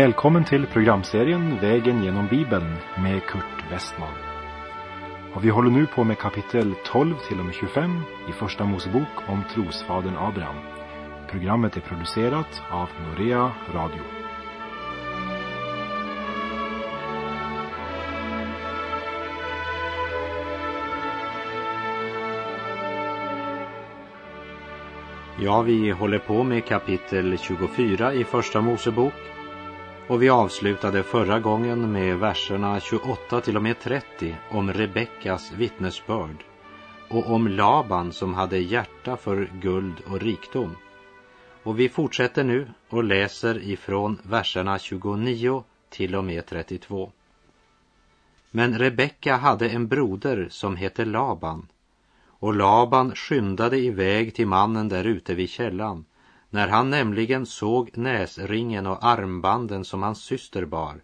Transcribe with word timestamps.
Välkommen 0.00 0.44
till 0.44 0.66
programserien 0.66 1.58
Vägen 1.58 2.04
genom 2.04 2.28
Bibeln 2.28 2.76
med 3.02 3.22
Kurt 3.22 3.70
Westman. 3.70 4.14
Och 5.34 5.44
vi 5.44 5.48
håller 5.48 5.70
nu 5.70 5.86
på 5.86 6.04
med 6.04 6.18
kapitel 6.18 6.74
12 6.84 7.14
till 7.28 7.38
och 7.38 7.44
med 7.44 7.54
25 7.54 8.00
i 8.28 8.32
Första 8.32 8.64
Mosebok 8.64 9.28
om 9.28 9.42
trosfadern 9.54 10.16
Abraham. 10.16 10.56
Programmet 11.30 11.76
är 11.76 11.80
producerat 11.80 12.62
av 12.70 12.88
Norea 13.06 13.52
Radio. 13.74 14.02
Ja, 25.40 25.62
vi 25.62 25.90
håller 25.90 26.18
på 26.18 26.42
med 26.42 26.64
kapitel 26.64 27.38
24 27.38 28.14
i 28.14 28.24
Första 28.24 28.60
Mosebok 28.60 29.14
och 30.10 30.22
vi 30.22 30.28
avslutade 30.28 31.02
förra 31.02 31.40
gången 31.40 31.92
med 31.92 32.18
verserna 32.18 32.80
28 32.80 33.40
till 33.40 33.56
och 33.56 33.62
med 33.62 33.80
30 33.80 34.36
om 34.50 34.72
Rebeckas 34.72 35.52
vittnesbörd 35.52 36.44
och 37.08 37.30
om 37.30 37.48
Laban 37.48 38.12
som 38.12 38.34
hade 38.34 38.58
hjärta 38.58 39.16
för 39.16 39.50
guld 39.60 39.94
och 40.06 40.20
rikdom. 40.20 40.76
Och 41.62 41.80
vi 41.80 41.88
fortsätter 41.88 42.44
nu 42.44 42.68
och 42.88 43.04
läser 43.04 43.62
ifrån 43.62 44.18
verserna 44.22 44.78
29 44.78 45.64
till 45.88 46.14
och 46.14 46.24
med 46.24 46.46
32. 46.46 47.12
Men 48.50 48.78
Rebecka 48.78 49.36
hade 49.36 49.68
en 49.68 49.88
broder 49.88 50.48
som 50.50 50.76
hette 50.76 51.04
Laban 51.04 51.66
och 52.26 52.54
Laban 52.54 53.14
skyndade 53.14 53.78
iväg 53.78 54.34
till 54.34 54.46
mannen 54.46 54.88
där 54.88 55.04
ute 55.04 55.34
vid 55.34 55.50
källan 55.50 56.04
när 56.50 56.68
han 56.68 56.90
nämligen 56.90 57.46
såg 57.46 57.90
näsringen 57.94 58.86
och 58.86 59.04
armbanden 59.04 59.84
som 59.84 60.02
hans 60.02 60.22
syster 60.22 60.64
bar 60.64 61.00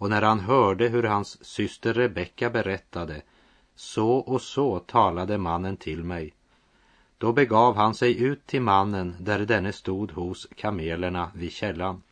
och 0.00 0.10
när 0.10 0.22
han 0.22 0.40
hörde 0.40 0.88
hur 0.88 1.02
hans 1.02 1.44
syster 1.44 1.94
Rebecka 1.94 2.50
berättade 2.50 3.22
så 3.74 4.10
och 4.10 4.42
så 4.42 4.78
talade 4.78 5.38
mannen 5.38 5.76
till 5.76 6.04
mig. 6.04 6.34
Då 7.18 7.32
begav 7.32 7.76
han 7.76 7.94
sig 7.94 8.22
ut 8.22 8.46
till 8.46 8.62
mannen 8.62 9.16
där 9.20 9.38
denne 9.38 9.72
stod 9.72 10.10
hos 10.12 10.48
kamelerna 10.56 11.30
vid 11.34 11.52
källan 11.52 12.02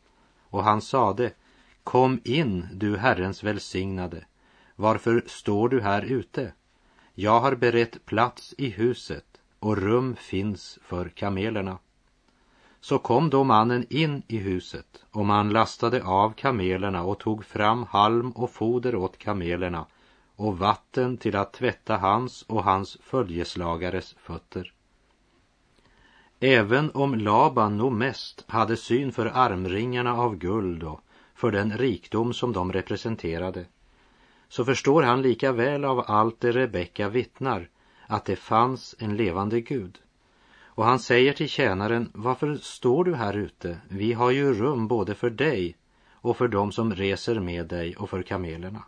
och 0.50 0.64
han 0.64 0.80
sade 0.80 1.32
Kom 1.84 2.20
in, 2.24 2.68
du 2.72 2.96
Herrens 2.96 3.44
välsignade. 3.44 4.24
Varför 4.76 5.24
står 5.26 5.68
du 5.68 5.80
här 5.80 6.02
ute? 6.02 6.52
Jag 7.14 7.40
har 7.40 7.54
berett 7.54 8.04
plats 8.06 8.54
i 8.58 8.68
huset 8.68 9.26
och 9.58 9.76
rum 9.76 10.16
finns 10.16 10.78
för 10.82 11.08
kamelerna. 11.08 11.78
Så 12.80 12.98
kom 12.98 13.30
då 13.30 13.44
mannen 13.44 13.86
in 13.90 14.22
i 14.28 14.36
huset 14.36 15.04
och 15.10 15.26
man 15.26 15.50
lastade 15.50 16.04
av 16.04 16.30
kamelerna 16.32 17.02
och 17.02 17.18
tog 17.18 17.44
fram 17.44 17.86
halm 17.90 18.30
och 18.30 18.50
foder 18.50 18.94
åt 18.94 19.18
kamelerna 19.18 19.86
och 20.36 20.58
vatten 20.58 21.16
till 21.16 21.36
att 21.36 21.52
tvätta 21.52 21.96
hans 21.96 22.42
och 22.42 22.64
hans 22.64 22.98
följeslagares 23.02 24.14
fötter. 24.18 24.72
Även 26.40 26.90
om 26.90 27.14
Laban 27.14 27.76
nog 27.76 27.92
mest 27.92 28.44
hade 28.48 28.76
syn 28.76 29.12
för 29.12 29.26
armringarna 29.26 30.14
av 30.14 30.36
guld 30.36 30.82
och 30.82 31.00
för 31.34 31.50
den 31.50 31.78
rikdom 31.78 32.32
som 32.32 32.52
de 32.52 32.72
representerade 32.72 33.64
så 34.48 34.64
förstår 34.64 35.02
han 35.02 35.22
lika 35.22 35.52
väl 35.52 35.84
av 35.84 36.04
allt 36.06 36.40
det 36.40 36.52
Rebecka 36.52 37.08
vittnar 37.08 37.68
att 38.06 38.24
det 38.24 38.36
fanns 38.36 38.94
en 38.98 39.16
levande 39.16 39.60
Gud. 39.60 39.98
Och 40.78 40.84
han 40.84 40.98
säger 40.98 41.32
till 41.32 41.48
tjänaren, 41.48 42.10
varför 42.14 42.56
står 42.56 43.04
du 43.04 43.14
här 43.14 43.36
ute? 43.36 43.80
Vi 43.88 44.12
har 44.12 44.30
ju 44.30 44.54
rum 44.54 44.88
både 44.88 45.14
för 45.14 45.30
dig 45.30 45.76
och 46.12 46.36
för 46.36 46.48
dem 46.48 46.72
som 46.72 46.94
reser 46.94 47.40
med 47.40 47.66
dig 47.66 47.96
och 47.96 48.10
för 48.10 48.22
kamelerna. 48.22 48.84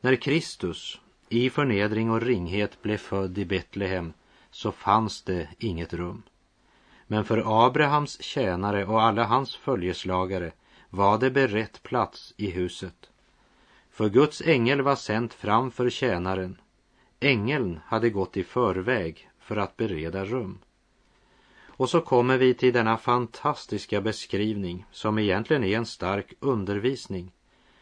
När 0.00 0.16
Kristus 0.16 1.00
i 1.28 1.50
förnedring 1.50 2.10
och 2.10 2.22
ringhet 2.22 2.82
blev 2.82 2.96
född 2.96 3.38
i 3.38 3.44
Betlehem 3.44 4.12
så 4.50 4.72
fanns 4.72 5.22
det 5.22 5.48
inget 5.58 5.94
rum. 5.94 6.22
Men 7.06 7.24
för 7.24 7.66
Abrahams 7.66 8.22
tjänare 8.22 8.86
och 8.86 9.02
alla 9.02 9.24
hans 9.24 9.56
följeslagare 9.56 10.52
var 10.90 11.18
det 11.18 11.30
berett 11.30 11.82
plats 11.82 12.34
i 12.36 12.50
huset. 12.50 13.10
För 13.90 14.08
Guds 14.08 14.42
ängel 14.42 14.82
var 14.82 14.96
sänd 14.96 15.32
framför 15.32 15.90
tjänaren. 15.90 16.56
Ängeln 17.20 17.80
hade 17.84 18.10
gått 18.10 18.36
i 18.36 18.44
förväg 18.44 19.30
för 19.38 19.56
att 19.56 19.76
bereda 19.76 20.24
rum. 20.24 20.58
Och 21.78 21.90
så 21.90 22.00
kommer 22.00 22.38
vi 22.38 22.54
till 22.54 22.72
denna 22.72 22.96
fantastiska 22.96 24.00
beskrivning 24.00 24.84
som 24.90 25.18
egentligen 25.18 25.64
är 25.64 25.76
en 25.76 25.86
stark 25.86 26.34
undervisning 26.40 27.32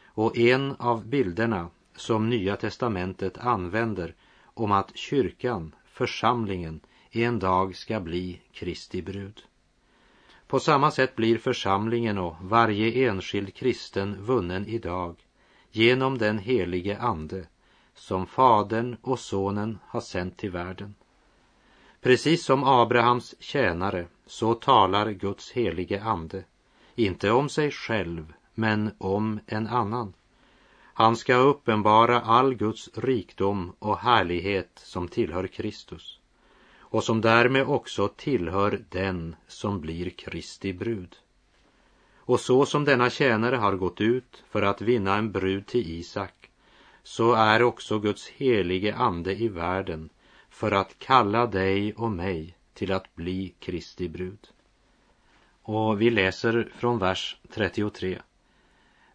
och 0.07 0.39
en 0.39 0.77
av 0.79 1.07
bilderna 1.07 1.71
som 1.95 2.31
Nya 2.31 2.57
testamentet 2.57 3.39
använder 3.39 4.15
om 4.45 4.73
att 4.73 4.97
kyrkan, 4.97 5.75
församlingen, 5.87 6.81
en 7.11 7.39
dag 7.39 7.77
ska 7.77 8.01
bli 8.01 8.41
Kristi 8.53 9.03
brud. 9.03 9.43
På 10.47 10.61
samma 10.61 10.91
sätt 10.91 11.17
blir 11.17 11.39
församlingen 11.39 12.19
och 12.19 12.37
varje 12.41 13.09
enskild 13.09 13.55
kristen 13.55 14.17
vunnen 14.21 14.67
idag 14.67 15.17
genom 15.71 16.19
den 16.19 16.39
helige 16.39 16.99
Ande 16.99 17.47
som 17.95 18.27
Fadern 18.27 18.97
och 19.03 19.19
Sonen 19.19 19.79
har 19.83 20.01
sänt 20.01 20.37
till 20.37 20.51
världen. 20.51 20.95
Precis 22.07 22.45
som 22.45 22.65
Abrahams 22.65 23.35
tjänare 23.39 24.07
så 24.27 24.55
talar 24.55 25.11
Guds 25.11 25.53
helige 25.53 26.03
Ande, 26.03 26.45
inte 26.95 27.31
om 27.31 27.49
sig 27.49 27.71
själv, 27.71 28.33
men 28.55 28.91
om 28.99 29.41
en 29.47 29.67
annan. 29.67 30.13
Han 30.95 31.17
ska 31.17 31.35
uppenbara 31.35 32.21
all 32.21 32.55
Guds 32.55 32.91
rikdom 32.95 33.73
och 33.79 33.99
härlighet 33.99 34.71
som 34.75 35.09
tillhör 35.09 35.47
Kristus 35.47 36.21
och 36.79 37.05
som 37.05 37.21
därmed 37.21 37.67
också 37.67 38.09
tillhör 38.09 38.85
den 38.89 39.37
som 39.49 39.81
blir 39.81 40.11
Kristi 40.11 40.73
brud. 40.73 41.17
Och 42.17 42.41
så 42.41 42.67
som 42.67 42.85
denna 42.85 43.11
tjänare 43.11 43.57
har 43.57 43.73
gått 43.73 44.01
ut 44.01 44.45
för 44.51 44.63
att 44.63 44.81
vinna 44.81 45.17
en 45.17 45.33
brud 45.33 45.67
till 45.67 45.91
Isak, 45.91 46.51
så 47.03 47.33
är 47.33 47.63
också 47.63 47.99
Guds 47.99 48.29
helige 48.29 48.95
ande 48.95 49.35
i 49.35 49.49
världen 49.49 50.11
för 50.57 50.73
att 50.73 50.99
kalla 50.99 51.47
dig 51.47 51.95
och 51.95 52.11
mig 52.11 52.57
till 52.75 52.93
att 52.93 53.15
bli 53.15 53.55
Kristi 53.59 54.09
brud. 54.09 54.49
Och 55.63 56.01
vi 56.01 56.11
läser 56.11 56.73
från 56.75 56.99
vers 56.99 57.37
33. 57.51 58.23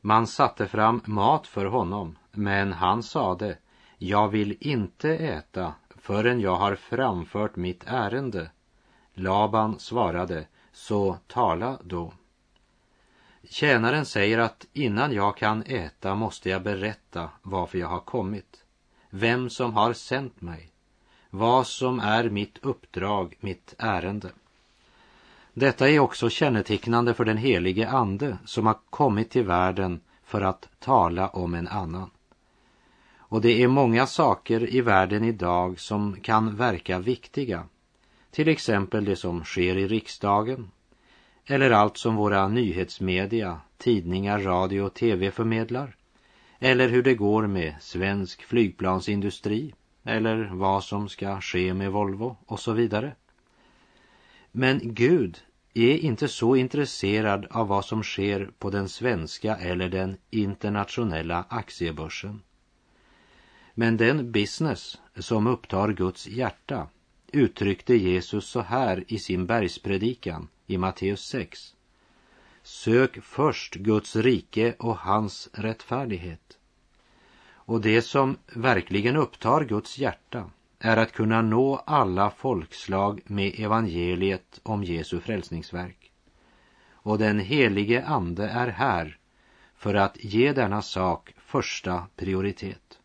Man 0.02 0.28
satte 0.28 0.68
fram 0.68 1.02
mat 1.06 1.48
för 1.48 1.66
honom, 1.66 2.18
men 2.32 2.74
han 2.74 3.04
sade, 3.04 3.58
jag 3.98 4.28
vill 4.28 4.58
inte 4.60 5.10
äta 5.10 5.74
förrän 5.90 6.40
jag 6.40 6.56
har 6.56 6.76
framfört 6.76 7.56
mitt 7.56 7.84
ärende. 7.88 8.52
Laban 9.14 9.80
svarade, 9.80 10.48
så 10.72 11.18
tala 11.28 11.80
då. 11.84 12.14
Tjänaren 13.44 14.06
säger 14.06 14.38
att 14.38 14.68
innan 14.74 15.14
jag 15.14 15.38
kan 15.38 15.64
äta 15.64 16.16
måste 16.16 16.50
jag 16.50 16.64
berätta 16.64 17.30
varför 17.42 17.78
jag 17.78 17.88
har 17.88 18.00
kommit, 18.00 18.64
vem 19.10 19.50
som 19.50 19.74
har 19.74 19.94
sänt 19.94 20.42
mig, 20.42 20.71
vad 21.34 21.68
som 21.68 22.00
är 22.00 22.30
mitt 22.30 22.58
uppdrag, 22.62 23.36
mitt 23.40 23.76
ärende. 23.78 24.30
Detta 25.54 25.90
är 25.90 26.00
också 26.00 26.30
kännetecknande 26.30 27.14
för 27.14 27.26
den 27.26 27.38
helige 27.38 27.90
Ande 27.90 28.38
som 28.46 28.66
har 28.66 28.78
kommit 28.90 29.30
till 29.30 29.44
världen 29.44 30.02
för 30.24 30.42
att 30.42 30.70
tala 30.80 31.28
om 31.28 31.54
en 31.54 31.68
annan. 31.68 32.10
Och 33.18 33.42
det 33.42 33.64
är 33.64 33.68
många 33.68 34.08
saker 34.08 34.76
i 34.76 34.82
världen 34.82 35.24
idag 35.24 35.80
som 35.80 36.16
kan 36.22 36.56
verka 36.56 37.00
viktiga. 37.00 37.64
Till 38.32 38.48
exempel 38.48 39.06
det 39.06 39.16
som 39.16 39.44
sker 39.44 39.78
i 39.78 39.88
riksdagen, 39.88 40.72
eller 41.46 41.72
allt 41.72 41.98
som 41.98 42.16
våra 42.16 42.48
nyhetsmedia, 42.48 43.60
tidningar, 43.78 44.40
radio 44.40 44.82
och 44.82 44.94
tv 44.94 45.32
förmedlar. 45.32 45.96
Eller 46.60 46.90
hur 46.90 47.04
det 47.04 47.16
går 47.16 47.48
med 47.48 47.76
svensk 47.80 48.44
flygplansindustri 48.44 49.74
eller 50.04 50.50
vad 50.54 50.84
som 50.84 51.10
ska 51.10 51.42
ske 51.42 51.74
med 51.74 51.92
Volvo 51.92 52.38
och 52.46 52.60
så 52.60 52.74
vidare. 52.74 53.16
Men 54.52 54.80
Gud 54.84 55.42
är 55.74 55.98
inte 55.98 56.28
så 56.28 56.56
intresserad 56.56 57.46
av 57.50 57.68
vad 57.68 57.86
som 57.86 58.04
sker 58.04 58.52
på 58.60 58.70
den 58.70 58.90
svenska 58.90 59.56
eller 59.56 59.90
den 59.90 60.18
internationella 60.30 61.46
aktiebörsen. 61.50 62.42
Men 63.74 63.98
den 63.98 64.32
business 64.32 64.98
som 65.16 65.48
upptar 65.48 65.94
Guds 65.94 66.28
hjärta 66.28 66.88
uttryckte 67.32 67.96
Jesus 67.96 68.46
så 68.46 68.62
här 68.62 69.04
i 69.08 69.20
sin 69.20 69.46
bergspredikan 69.46 70.48
i 70.68 70.78
Matteus 70.78 71.22
6. 71.22 71.76
Sök 72.64 73.24
först 73.24 73.76
Guds 73.76 74.16
rike 74.16 74.76
och 74.80 74.98
hans 74.98 75.50
rättfärdighet. 75.54 76.58
Och 77.72 77.82
det 77.82 78.02
som 78.02 78.38
verkligen 78.54 79.16
upptar 79.16 79.64
Guds 79.64 79.98
hjärta 79.98 80.50
är 80.80 80.98
att 80.98 81.12
kunna 81.12 81.42
nå 81.42 81.84
alla 81.86 82.30
folkslag 82.30 83.22
med 83.26 83.60
evangeliet 83.60 84.60
om 84.64 84.84
Jesu 84.84 85.20
frälsningsverk. 85.20 86.12
Och 86.92 87.18
den 87.18 87.40
helige 87.40 88.06
Ande 88.06 88.48
är 88.48 88.68
här 88.68 89.18
för 89.76 89.94
att 89.94 90.24
ge 90.24 90.54
denna 90.54 90.82
sak 90.82 91.34
första 91.38 92.04
prioritet. 92.16 93.00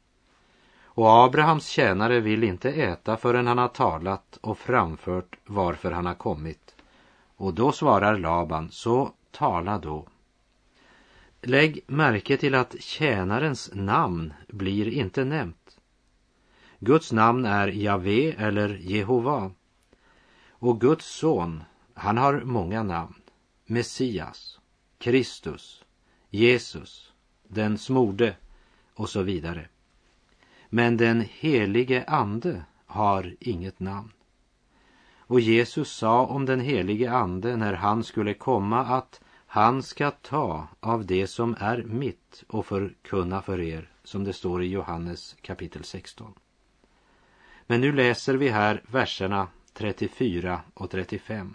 Och 0.85 1.25
Abrahams 1.25 1.67
tjänare 1.67 2.21
vill 2.21 2.45
inte 2.45 2.71
äta 2.71 3.17
förrän 3.17 3.47
han 3.47 3.59
har 3.59 3.69
talat 3.69 4.39
och 4.41 4.59
framfört 4.59 5.39
varför 5.45 5.91
han 5.91 6.07
har 6.07 6.15
kommit. 6.15 6.75
Och 7.37 7.55
då 7.55 7.73
svarar 7.73 8.19
Laban, 8.19 8.71
så 8.71 9.11
tala 9.31 9.79
då. 9.79 10.07
Lägg 11.49 11.81
märke 11.87 12.37
till 12.37 12.55
att 12.55 12.81
tjänarens 12.81 13.71
namn 13.75 14.33
blir 14.49 14.89
inte 14.89 15.25
nämnt. 15.25 15.79
Guds 16.79 17.13
namn 17.13 17.45
är 17.45 17.69
Javé 17.69 18.33
eller 18.39 18.69
Jehova. 18.69 19.51
Och 20.51 20.81
Guds 20.81 21.07
son, 21.07 21.63
han 21.95 22.19
har 22.19 22.41
många 22.41 22.83
namn. 22.83 23.15
Messias, 23.67 24.61
Kristus, 24.99 25.85
Jesus, 26.31 27.13
den 27.49 27.79
smorde 27.79 28.37
och 28.95 29.09
så 29.09 29.23
vidare. 29.23 29.69
Men 30.69 30.97
den 30.97 31.25
helige 31.31 32.05
ande 32.05 32.65
har 32.87 33.37
inget 33.41 33.81
namn. 33.81 34.13
Och 35.19 35.41
Jesus 35.41 35.93
sa 35.93 36.27
om 36.27 36.47
den 36.47 36.61
helige 36.61 37.13
ande 37.13 37.57
när 37.57 37.73
han 37.73 38.05
skulle 38.05 38.35
komma 38.35 38.81
att 38.81 39.21
han 39.47 39.83
ska 39.83 40.11
ta 40.11 40.69
av 40.81 41.07
det 41.07 41.27
som 41.27 41.57
är 41.59 41.83
mitt 41.83 42.45
och 42.49 42.67
förkunna 42.67 43.43
för 43.43 43.61
er, 43.61 43.89
som 44.05 44.25
det 44.25 44.33
står 44.33 44.63
i 44.63 44.67
Johannes 44.67 45.37
kapitel 45.41 45.85
16. 45.85 46.33
Men 47.67 47.81
nu 47.81 47.93
läser 47.93 48.35
vi 48.35 48.49
här 48.49 48.83
verserna 48.87 49.49
34 49.73 50.61
och 50.75 50.91
35. 50.91 51.55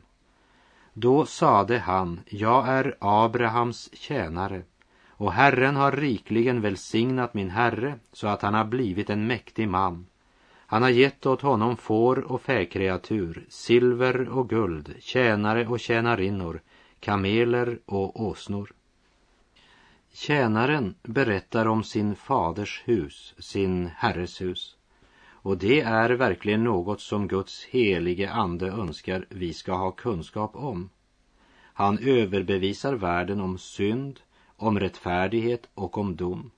Då 0.94 1.26
sade 1.26 1.80
han, 1.80 2.20
jag 2.26 2.68
är 2.68 2.98
Abrahams 3.00 3.90
tjänare 3.94 4.64
och 5.08 5.34
Herren 5.34 5.76
har 5.76 5.92
rikligen 5.92 6.62
välsignat 6.62 7.34
min 7.34 7.50
herre 7.50 8.00
så 8.14 8.28
att 8.28 8.42
han 8.42 8.54
har 8.54 8.66
blivit 8.66 9.10
en 9.10 9.28
mäktig 9.28 9.68
man. 9.68 10.06
Han 10.72 10.82
har 10.82 10.90
gett 10.90 11.26
åt 11.26 11.42
honom 11.42 11.78
får 11.78 12.32
och 12.32 12.42
fäkreatur, 12.42 13.46
silver 13.50 14.30
och 14.30 14.50
guld, 14.50 14.96
tjänare 15.00 15.68
och 15.68 15.80
tjänarinnor, 15.80 16.62
kameler 17.02 17.80
och 17.86 18.22
åsnor. 18.22 18.74
Tjänaren 20.14 20.96
berättar 21.04 21.66
om 21.66 21.84
sin 21.84 22.16
faders 22.16 22.82
hus, 22.86 23.36
sin 23.40 23.88
herres 23.96 24.42
hus. 24.42 24.76
Och 25.44 25.58
det 25.58 25.82
är 25.82 26.10
verkligen 26.10 26.64
något 26.64 27.02
som 27.02 27.28
Guds 27.28 27.66
helige 27.66 28.32
ande 28.32 28.68
önskar 28.68 29.26
vi 29.30 29.54
ska 29.54 29.74
ha 29.74 29.92
kunskap 29.92 30.56
om. 30.56 30.90
Han 31.74 32.00
överbevisar 32.00 32.94
världen 32.94 33.42
om 33.42 33.58
synd, 33.58 34.20
om 34.58 34.80
rättfärdighet 34.80 35.70
och 35.74 35.98
om 35.98 36.16
dom. 36.16 36.52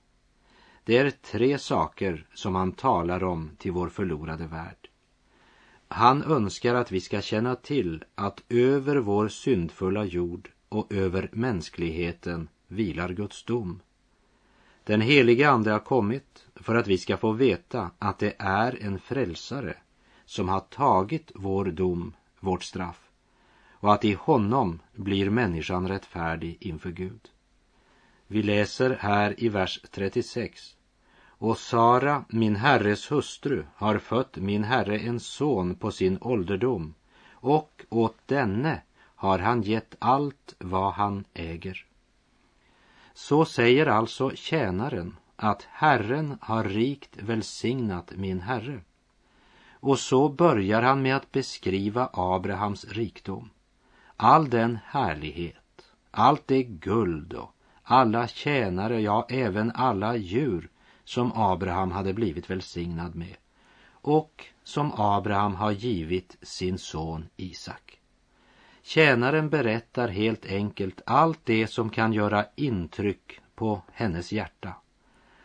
Det 0.84 0.98
är 0.98 1.10
tre 1.10 1.58
saker 1.58 2.26
som 2.34 2.54
han 2.54 2.72
talar 2.72 3.24
om 3.24 3.50
till 3.58 3.72
vår 3.72 3.88
förlorade 3.88 4.46
värld. 4.46 4.88
Han 5.88 6.22
önskar 6.22 6.74
att 6.74 6.92
vi 6.92 7.00
ska 7.00 7.20
känna 7.20 7.56
till 7.56 8.04
att 8.14 8.42
över 8.48 8.96
vår 8.96 9.28
syndfulla 9.28 10.04
jord 10.04 10.50
och 10.68 10.92
över 10.92 11.28
mänskligheten 11.32 12.48
vilar 12.68 13.08
Guds 13.08 13.44
dom. 13.44 13.80
Den 14.84 15.00
helige 15.00 15.50
Ande 15.50 15.70
har 15.70 15.78
kommit 15.78 16.46
för 16.54 16.74
att 16.74 16.86
vi 16.86 16.98
ska 16.98 17.16
få 17.16 17.32
veta 17.32 17.90
att 17.98 18.18
det 18.18 18.34
är 18.38 18.82
en 18.82 18.98
frälsare 18.98 19.76
som 20.24 20.48
har 20.48 20.60
tagit 20.60 21.32
vår 21.34 21.64
dom, 21.64 22.16
vårt 22.40 22.62
straff 22.62 23.10
och 23.70 23.92
att 23.92 24.04
i 24.04 24.12
honom 24.12 24.80
blir 24.92 25.30
människan 25.30 25.88
rättfärdig 25.88 26.56
inför 26.60 26.90
Gud. 26.90 27.30
Vi 28.26 28.42
läser 28.42 28.90
här 29.00 29.34
i 29.44 29.48
vers 29.48 29.80
36. 29.90 30.76
Och 31.38 31.58
Sara, 31.58 32.24
min 32.28 32.56
herres 32.56 33.12
hustru, 33.12 33.64
har 33.74 33.98
fött 33.98 34.36
min 34.36 34.64
herre 34.64 34.98
en 34.98 35.20
son 35.20 35.74
på 35.74 35.90
sin 35.90 36.18
ålderdom 36.20 36.94
och 37.44 37.84
åt 37.88 38.16
denne 38.26 38.82
har 39.14 39.38
han 39.38 39.62
gett 39.62 39.96
allt 39.98 40.54
vad 40.58 40.92
han 40.92 41.24
äger. 41.34 41.86
Så 43.14 43.44
säger 43.44 43.86
alltså 43.86 44.30
tjänaren 44.34 45.16
att 45.36 45.66
Herren 45.70 46.38
har 46.40 46.64
rikt 46.64 47.16
välsignat 47.22 48.12
min 48.16 48.40
herre. 48.40 48.80
Och 49.70 49.98
så 49.98 50.28
börjar 50.28 50.82
han 50.82 51.02
med 51.02 51.16
att 51.16 51.32
beskriva 51.32 52.10
Abrahams 52.12 52.84
rikdom. 52.84 53.50
All 54.16 54.50
den 54.50 54.78
härlighet, 54.84 55.92
allt 56.10 56.42
det 56.46 56.62
guld 56.62 57.32
och 57.32 57.54
alla 57.82 58.28
tjänare, 58.28 59.00
ja, 59.00 59.26
även 59.28 59.72
alla 59.74 60.16
djur 60.16 60.68
som 61.04 61.32
Abraham 61.34 61.90
hade 61.90 62.12
blivit 62.12 62.50
välsignad 62.50 63.14
med 63.14 63.36
och 63.90 64.44
som 64.64 64.92
Abraham 64.96 65.54
har 65.54 65.70
givit 65.70 66.36
sin 66.42 66.78
son 66.78 67.28
Isak. 67.36 68.00
Tjänaren 68.82 69.50
berättar 69.50 70.08
helt 70.08 70.46
enkelt 70.46 71.00
allt 71.06 71.40
det 71.44 71.66
som 71.66 71.90
kan 71.90 72.12
göra 72.12 72.46
intryck 72.56 73.40
på 73.54 73.82
hennes 73.92 74.32
hjärta 74.32 74.74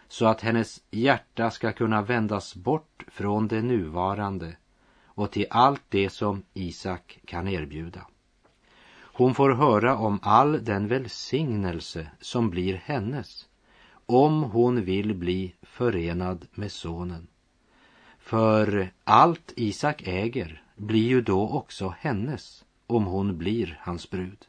så 0.09 0.25
att 0.25 0.41
hennes 0.41 0.83
hjärta 0.91 1.51
ska 1.51 1.71
kunna 1.71 2.01
vändas 2.01 2.55
bort 2.55 3.03
från 3.07 3.47
det 3.47 3.61
nuvarande 3.61 4.55
och 5.05 5.31
till 5.31 5.45
allt 5.49 5.83
det 5.89 6.09
som 6.09 6.43
Isak 6.53 7.19
kan 7.25 7.47
erbjuda. 7.47 8.05
Hon 8.91 9.35
får 9.35 9.49
höra 9.49 9.97
om 9.97 10.19
all 10.21 10.63
den 10.65 10.87
välsignelse 10.87 12.11
som 12.19 12.49
blir 12.49 12.81
hennes 12.85 13.48
om 14.09 14.43
hon 14.43 14.83
vill 14.83 15.13
bli 15.13 15.55
förenad 15.61 16.47
med 16.53 16.71
sonen. 16.71 17.27
För 18.19 18.91
allt 19.03 19.53
Isak 19.55 20.01
äger 20.05 20.63
blir 20.75 21.07
ju 21.07 21.21
då 21.21 21.49
också 21.49 21.93
hennes 21.99 22.65
om 22.87 23.05
hon 23.05 23.37
blir 23.37 23.79
hans 23.81 24.09
brud. 24.09 24.47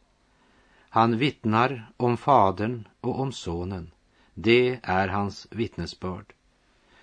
Han 0.89 1.19
vittnar 1.19 1.93
om 1.97 2.17
fadern 2.17 2.89
och 3.01 3.21
om 3.21 3.33
sonen. 3.33 3.91
Det 4.35 4.81
är 4.83 5.09
hans 5.09 5.47
vittnesbörd. 5.51 6.33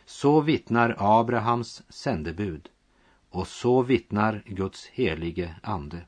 Så 0.05 0.41
vittnar 0.41 0.95
Abrahams 0.97 1.83
sändebud 1.89 2.69
och 3.29 3.47
så 3.47 3.81
vittnar 3.81 4.43
Guds 4.45 4.87
helige 4.87 5.55
ande. 5.63 6.01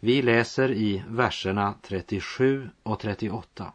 Vi 0.00 0.22
läser 0.22 0.70
i 0.70 1.02
verserna 1.08 1.74
37 1.82 2.70
och 2.82 2.98
38. 3.00 3.72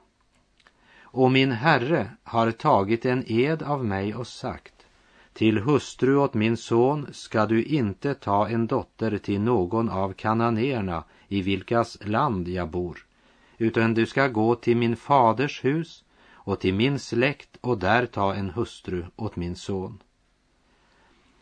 Och 1.11 1.31
min 1.31 1.51
herre 1.51 2.11
har 2.23 2.51
tagit 2.51 3.05
en 3.05 3.23
ed 3.27 3.63
av 3.63 3.85
mig 3.85 4.15
och 4.15 4.27
sagt 4.27 4.73
till 5.37 5.57
hustru 5.57 6.15
åt 6.15 6.33
min 6.33 6.57
son 6.57 7.07
ska 7.11 7.45
du 7.45 7.63
inte 7.63 8.13
ta 8.13 8.47
en 8.47 8.67
dotter 8.67 9.17
till 9.17 9.41
någon 9.41 9.89
av 9.89 10.13
kananéerna 10.13 11.03
i 11.27 11.41
vilkas 11.41 11.97
land 12.01 12.47
jag 12.47 12.69
bor, 12.69 13.05
utan 13.57 13.93
du 13.93 14.05
ska 14.05 14.27
gå 14.27 14.55
till 14.55 14.77
min 14.77 14.95
faders 14.95 15.65
hus 15.65 16.03
och 16.31 16.59
till 16.59 16.73
min 16.73 16.99
släkt 16.99 17.57
och 17.61 17.77
där 17.77 18.05
ta 18.05 18.33
en 18.33 18.49
hustru 18.49 19.05
åt 19.15 19.35
min 19.35 19.55
son. 19.55 20.03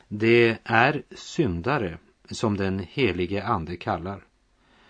Det 0.07 0.57
är 0.63 1.03
syndare 1.11 1.97
som 2.29 2.57
den 2.57 2.79
helige 2.79 3.43
ande 3.43 3.77
kallar. 3.77 4.23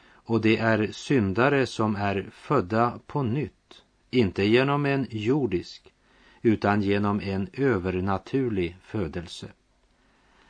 Och 0.07 0.41
det 0.41 0.57
är 0.57 0.91
syndare 0.91 1.65
som 1.65 1.95
är 1.95 2.29
födda 2.31 2.99
på 3.07 3.23
nytt, 3.23 3.83
inte 4.11 4.43
genom 4.43 4.85
en 4.85 5.07
jordisk 5.09 5.93
utan 6.41 6.81
genom 6.81 7.19
en 7.19 7.49
övernaturlig 7.53 8.77
födelse. 8.81 9.47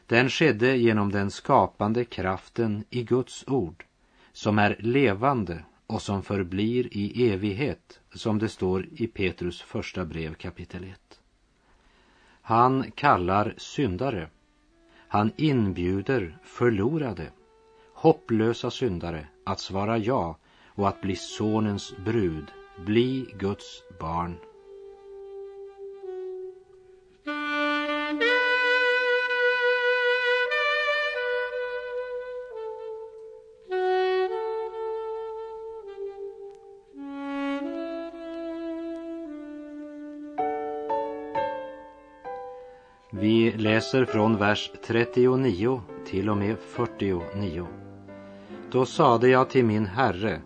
Den 0.07 0.29
skedde 0.29 0.77
genom 0.77 1.11
den 1.11 1.31
skapande 1.31 2.05
kraften 2.05 2.83
i 2.89 3.03
Guds 3.03 3.43
ord, 3.47 3.85
som 4.33 4.59
är 4.59 4.75
levande 4.79 5.63
och 5.87 6.01
som 6.01 6.23
förblir 6.23 6.87
i 6.91 7.31
evighet, 7.31 7.99
som 8.13 8.39
det 8.39 8.49
står 8.49 8.87
i 8.91 9.07
Petrus 9.07 9.61
första 9.61 10.05
brev 10.05 10.33
kapitel 10.33 10.83
1. 10.83 11.19
Han 12.41 12.91
kallar 12.95 13.53
syndare. 13.57 14.29
Han 15.07 15.31
inbjuder 15.37 16.37
förlorade, 16.43 17.31
hopplösa 17.93 18.71
syndare 18.71 19.27
att 19.43 19.59
svara 19.59 19.97
ja 19.97 20.37
och 20.65 20.87
att 20.87 21.01
bli 21.01 21.15
sonens 21.15 21.93
brud, 22.05 22.45
bli 22.77 23.33
Guds 23.39 23.83
barn 23.99 24.37
Vi 43.17 43.51
läser 43.51 44.05
från 44.05 44.37
vers 44.37 44.71
39 44.85 45.81
till 46.05 46.29
och 46.29 46.37
med 46.37 46.57
49. 46.59 47.67
Då 48.71 48.85
sade 48.85 49.29
jag 49.29 49.49
till 49.49 49.65
min 49.65 49.85
herre, 49.85 50.41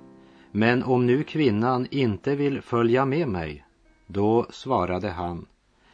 men 0.51 0.84
om 0.84 1.06
nu 1.06 1.24
kvinnan 1.24 1.88
inte 1.91 2.36
vill 2.36 2.62
följa 2.62 3.06
med 3.06 3.27
mig, 3.27 3.65
då 4.08 4.46
svarade 4.50 5.10
han, 5.10 5.46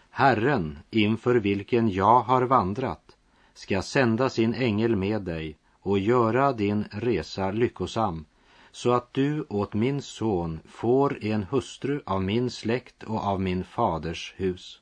Herren, 0.10 0.80
inför 0.90 1.36
vilken 1.36 1.90
jag 1.90 2.20
har 2.20 2.42
vandrat, 2.42 3.16
ska 3.54 3.82
sända 3.82 4.30
sin 4.30 4.54
ängel 4.54 4.96
med 4.96 5.22
dig 5.22 5.58
och 5.80 6.00
göra 6.00 6.54
din 6.54 6.86
resa 6.92 7.52
lyckosam, 7.52 8.26
så 8.72 8.92
att 8.92 9.14
du 9.14 9.46
åt 9.50 9.74
min 9.74 10.02
son 10.02 10.60
får 10.66 11.24
en 11.26 11.44
hustru 11.44 12.02
av 12.06 12.24
min 12.24 12.50
släkt 12.50 13.04
och 13.04 13.24
av 13.24 13.42
min 13.42 13.64
faders 13.64 14.34
hus. 14.38 14.82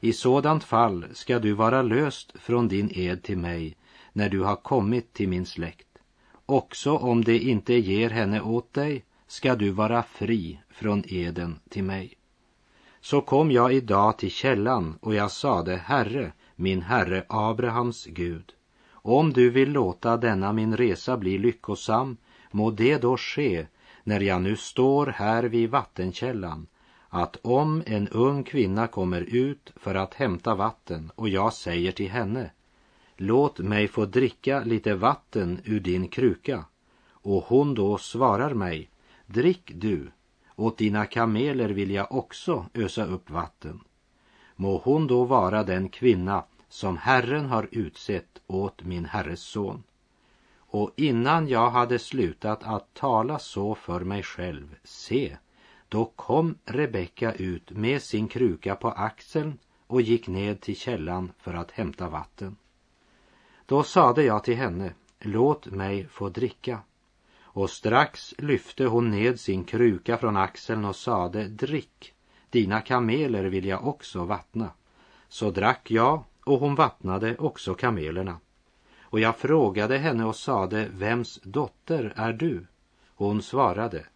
I 0.00 0.12
sådant 0.12 0.64
fall 0.64 1.06
ska 1.12 1.38
du 1.38 1.52
vara 1.52 1.82
löst 1.82 2.32
från 2.38 2.68
din 2.68 2.90
ed 2.92 3.22
till 3.22 3.38
mig 3.38 3.76
när 4.12 4.28
du 4.28 4.40
har 4.40 4.56
kommit 4.56 5.12
till 5.12 5.28
min 5.28 5.46
släkt. 5.46 5.93
Också 6.46 6.96
om 6.96 7.24
det 7.24 7.38
inte 7.38 7.74
ger 7.74 8.10
henne 8.10 8.40
åt 8.40 8.72
dig 8.72 9.04
ska 9.26 9.54
du 9.54 9.70
vara 9.70 10.02
fri 10.02 10.60
från 10.70 11.02
eden 11.06 11.58
till 11.68 11.84
mig. 11.84 12.14
Så 13.00 13.20
kom 13.20 13.50
jag 13.50 13.72
idag 13.72 14.18
till 14.18 14.30
källan 14.30 14.98
och 15.00 15.14
jag 15.14 15.30
sade, 15.30 15.76
Herre, 15.76 16.32
min 16.56 16.82
Herre 16.82 17.24
Abrahams 17.28 18.06
Gud, 18.06 18.52
om 18.92 19.32
du 19.32 19.50
vill 19.50 19.72
låta 19.72 20.16
denna 20.16 20.52
min 20.52 20.76
resa 20.76 21.16
bli 21.16 21.38
lyckosam, 21.38 22.16
må 22.50 22.70
det 22.70 22.98
då 23.02 23.16
ske 23.16 23.66
när 24.04 24.20
jag 24.20 24.42
nu 24.42 24.56
står 24.56 25.06
här 25.06 25.42
vid 25.42 25.70
vattenkällan, 25.70 26.66
att 27.08 27.36
om 27.42 27.82
en 27.86 28.08
ung 28.08 28.44
kvinna 28.44 28.86
kommer 28.86 29.20
ut 29.20 29.72
för 29.76 29.94
att 29.94 30.14
hämta 30.14 30.54
vatten 30.54 31.10
och 31.14 31.28
jag 31.28 31.52
säger 31.52 31.92
till 31.92 32.10
henne, 32.10 32.50
låt 33.16 33.58
mig 33.58 33.88
få 33.88 34.04
dricka 34.04 34.64
lite 34.64 34.94
vatten 34.94 35.60
ur 35.64 35.80
din 35.80 36.08
kruka, 36.08 36.64
och 37.10 37.44
hon 37.44 37.74
då 37.74 37.98
svarar 37.98 38.54
mig, 38.54 38.90
drick 39.26 39.72
du, 39.74 40.10
åt 40.56 40.78
dina 40.78 41.06
kameler 41.06 41.68
vill 41.68 41.90
jag 41.90 42.12
också 42.12 42.66
ösa 42.74 43.04
upp 43.04 43.30
vatten. 43.30 43.80
Må 44.56 44.78
hon 44.78 45.06
då 45.06 45.24
vara 45.24 45.64
den 45.64 45.88
kvinna 45.88 46.44
som 46.68 46.96
Herren 46.96 47.46
har 47.46 47.68
utsett 47.70 48.42
åt 48.46 48.84
min 48.84 49.04
herres 49.04 49.40
son. 49.40 49.82
Och 50.56 50.90
innan 50.96 51.48
jag 51.48 51.70
hade 51.70 51.98
slutat 51.98 52.62
att 52.62 52.94
tala 52.94 53.38
så 53.38 53.74
för 53.74 54.00
mig 54.00 54.22
själv, 54.22 54.74
se, 54.84 55.36
då 55.88 56.04
kom 56.04 56.58
Rebecka 56.64 57.32
ut 57.32 57.70
med 57.70 58.02
sin 58.02 58.28
kruka 58.28 58.76
på 58.76 58.88
axeln 58.88 59.58
och 59.86 60.02
gick 60.02 60.28
ned 60.28 60.60
till 60.60 60.76
källan 60.76 61.32
för 61.38 61.54
att 61.54 61.70
hämta 61.70 62.08
vatten. 62.08 62.56
Då 63.66 63.82
sade 63.82 64.22
jag 64.22 64.44
till 64.44 64.56
henne, 64.56 64.92
låt 65.20 65.66
mig 65.66 66.06
få 66.08 66.28
dricka. 66.28 66.80
Och 67.42 67.70
strax 67.70 68.34
lyfte 68.38 68.84
hon 68.84 69.10
ned 69.10 69.40
sin 69.40 69.64
kruka 69.64 70.16
från 70.16 70.36
axeln 70.36 70.84
och 70.84 70.96
sade, 70.96 71.48
drick, 71.48 72.14
dina 72.50 72.80
kameler 72.80 73.44
vill 73.44 73.64
jag 73.64 73.86
också 73.86 74.24
vattna. 74.24 74.70
Så 75.28 75.50
drack 75.50 75.90
jag 75.90 76.24
och 76.44 76.60
hon 76.60 76.74
vattnade 76.74 77.36
också 77.36 77.74
kamelerna. 77.74 78.38
Och 79.00 79.20
jag 79.20 79.36
frågade 79.36 79.98
henne 79.98 80.24
och 80.24 80.36
sade, 80.36 80.88
vems 80.92 81.40
dotter 81.42 82.12
är 82.16 82.32
du? 82.32 82.66
Hon 83.14 83.42
svarade, 83.42 84.06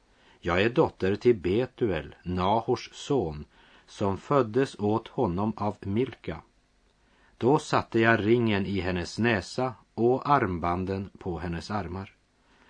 jag 0.40 0.62
är 0.62 0.70
dotter 0.70 1.16
till 1.16 1.36
Betuel, 1.36 2.14
Nahors 2.22 2.90
son, 2.92 3.44
som 3.86 4.18
föddes 4.18 4.78
åt 4.78 5.08
honom 5.08 5.52
av 5.56 5.76
Milka. 5.80 6.42
Då 7.38 7.58
satte 7.58 8.00
jag 8.00 8.26
ringen 8.26 8.66
i 8.66 8.80
hennes 8.80 9.18
näsa 9.18 9.74
och 9.94 10.28
armbanden 10.28 11.10
på 11.18 11.38
hennes 11.38 11.70
armar. 11.70 12.14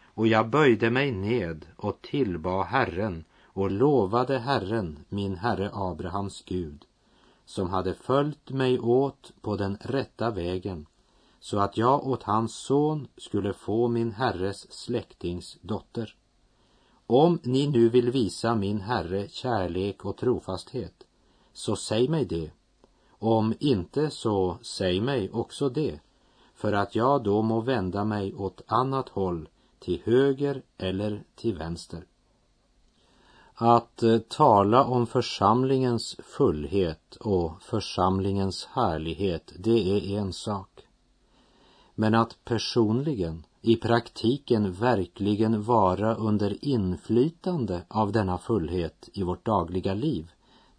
Och 0.04 0.26
jag 0.26 0.48
böjde 0.48 0.90
mig 0.90 1.12
ned 1.12 1.66
och 1.76 2.02
tillbad 2.02 2.66
Herren 2.66 3.24
och 3.44 3.70
lovade 3.70 4.38
Herren, 4.38 5.04
min 5.08 5.36
herre 5.36 5.70
Abrahams 5.72 6.42
Gud, 6.46 6.84
som 7.44 7.70
hade 7.70 7.94
följt 7.94 8.50
mig 8.50 8.78
åt 8.78 9.32
på 9.40 9.56
den 9.56 9.78
rätta 9.80 10.30
vägen, 10.30 10.86
så 11.40 11.58
att 11.58 11.76
jag 11.76 12.06
åt 12.06 12.22
hans 12.22 12.54
son 12.54 13.08
skulle 13.16 13.52
få 13.52 13.88
min 13.88 14.12
herres 14.12 14.72
släktings 14.72 15.58
dotter. 15.60 16.16
Om 17.06 17.38
ni 17.42 17.66
nu 17.66 17.88
vill 17.88 18.10
visa 18.10 18.54
min 18.54 18.80
herre 18.80 19.28
kärlek 19.28 20.04
och 20.04 20.16
trofasthet, 20.16 21.04
så 21.52 21.76
säg 21.76 22.08
mig 22.08 22.24
det. 22.24 22.50
Om 23.18 23.54
inte, 23.58 24.10
så 24.10 24.58
säg 24.62 25.00
mig 25.00 25.30
också 25.30 25.68
det, 25.68 26.00
för 26.54 26.72
att 26.72 26.94
jag 26.94 27.22
då 27.22 27.42
må 27.42 27.60
vända 27.60 28.04
mig 28.04 28.34
åt 28.34 28.62
annat 28.66 29.08
håll, 29.08 29.48
till 29.78 30.02
höger 30.04 30.62
eller 30.78 31.22
till 31.34 31.54
vänster. 31.54 32.04
Att 33.54 34.02
eh, 34.02 34.18
tala 34.18 34.84
om 34.84 35.06
församlingens 35.06 36.16
fullhet 36.24 37.16
och 37.16 37.62
församlingens 37.62 38.64
härlighet, 38.64 39.52
det 39.58 39.90
är 39.90 40.18
en 40.18 40.32
sak. 40.32 40.86
Men 41.94 42.14
att 42.14 42.44
personligen 42.44 43.46
i 43.62 43.76
praktiken 43.76 44.72
verkligen 44.72 45.62
vara 45.62 46.14
under 46.14 46.64
inflytande 46.64 47.82
av 47.88 48.12
denna 48.12 48.38
fullhet 48.38 49.08
i 49.12 49.22
vårt 49.22 49.46
dagliga 49.46 49.94
liv, 49.94 50.30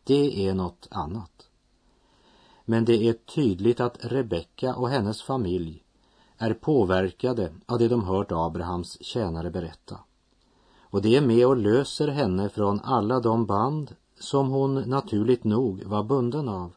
det 0.03 0.48
är 0.48 0.53
något 0.53 0.88
annat. 0.91 1.49
Men 2.69 2.85
det 2.85 3.07
är 3.07 3.13
tydligt 3.13 3.79
att 3.79 3.97
Rebecka 4.01 4.75
och 4.75 4.89
hennes 4.89 5.21
familj 5.21 5.83
är 6.38 6.53
påverkade 6.53 7.53
av 7.65 7.79
det 7.79 7.88
de 7.88 8.03
hört 8.03 8.31
Abrahams 8.31 9.03
tjänare 9.03 9.51
berätta. 9.51 9.99
Och 10.79 11.01
det 11.01 11.15
är 11.15 11.21
med 11.21 11.47
och 11.47 11.57
löser 11.57 12.07
henne 12.07 12.49
från 12.49 12.79
alla 12.79 13.19
de 13.19 13.45
band 13.45 13.95
som 14.19 14.49
hon 14.49 14.75
naturligt 14.75 15.43
nog 15.43 15.83
var 15.83 16.03
bunden 16.03 16.49
av. 16.49 16.73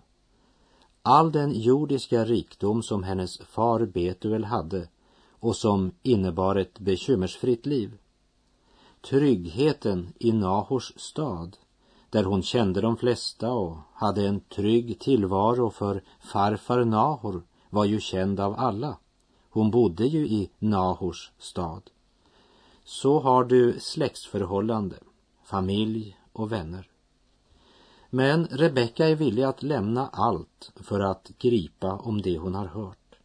All 1.03 1.33
den 1.33 1.61
jordiska 1.61 2.25
rikdom 2.25 2.83
som 2.83 3.03
hennes 3.03 3.39
far 3.39 3.87
Betuel 3.87 4.45
hade 4.45 4.89
och 5.31 5.57
som 5.57 5.91
innebar 6.03 6.57
ett 6.57 6.79
bekymmersfritt 6.79 7.67
liv. 7.67 7.99
Tryggheten 9.01 10.13
i 10.19 10.33
Nahors 10.33 10.93
stad, 10.97 11.57
där 12.13 12.25
hon 12.25 12.43
kände 12.43 12.81
de 12.81 12.97
flesta 12.97 13.53
och 13.53 13.77
hade 13.95 14.27
en 14.27 14.41
trygg 14.41 15.01
tillvaro 15.01 15.71
för 15.71 16.03
farfar 16.21 16.85
Nahor 16.85 17.43
var 17.71 17.85
ju 17.85 18.01
känd 18.01 18.41
av 18.41 18.55
alla. 18.59 18.97
Hon 19.51 19.71
bodde 19.71 20.07
ju 20.07 20.27
i 20.27 20.51
Nahors 20.59 21.31
stad. 21.39 21.83
Så 22.85 23.21
har 23.21 23.45
du 23.45 23.81
släktsförhållande, 23.81 24.97
familj 25.45 26.17
och 26.33 26.53
vänner. 26.53 26.89
Men 28.11 28.47
Rebecka 28.47 29.09
är 29.09 29.15
villig 29.15 29.43
att 29.43 29.63
lämna 29.63 30.09
allt 30.09 30.73
för 30.77 31.01
att 31.01 31.31
gripa 31.39 31.93
om 31.93 32.23
det 32.23 32.39
hon 32.39 32.55
har 32.55 32.67
hört. 32.67 33.19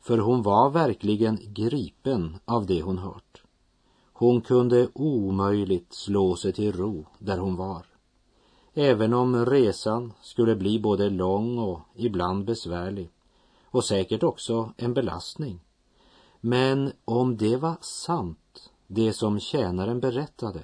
För 0.00 0.18
hon 0.18 0.42
var 0.42 0.70
verkligen 0.70 1.38
gripen 1.42 2.36
av 2.44 2.66
det 2.66 2.82
hon 2.82 2.98
hört. 2.98 3.42
Hon 4.12 4.40
kunde 4.40 4.88
omöjligt 4.92 5.92
slå 5.92 6.36
sig 6.36 6.52
till 6.52 6.72
ro 6.72 7.06
där 7.18 7.38
hon 7.38 7.56
var. 7.56 7.87
Även 8.80 9.14
om 9.14 9.46
resan 9.46 10.12
skulle 10.22 10.56
bli 10.56 10.80
både 10.80 11.10
lång 11.10 11.58
och 11.58 11.80
ibland 11.94 12.44
besvärlig 12.44 13.10
och 13.64 13.84
säkert 13.84 14.22
också 14.22 14.72
en 14.76 14.94
belastning. 14.94 15.60
Men 16.40 16.92
om 17.04 17.36
det 17.36 17.56
var 17.56 17.76
sant, 17.80 18.70
det 18.86 19.12
som 19.12 19.40
tjänaren 19.40 20.00
berättade, 20.00 20.60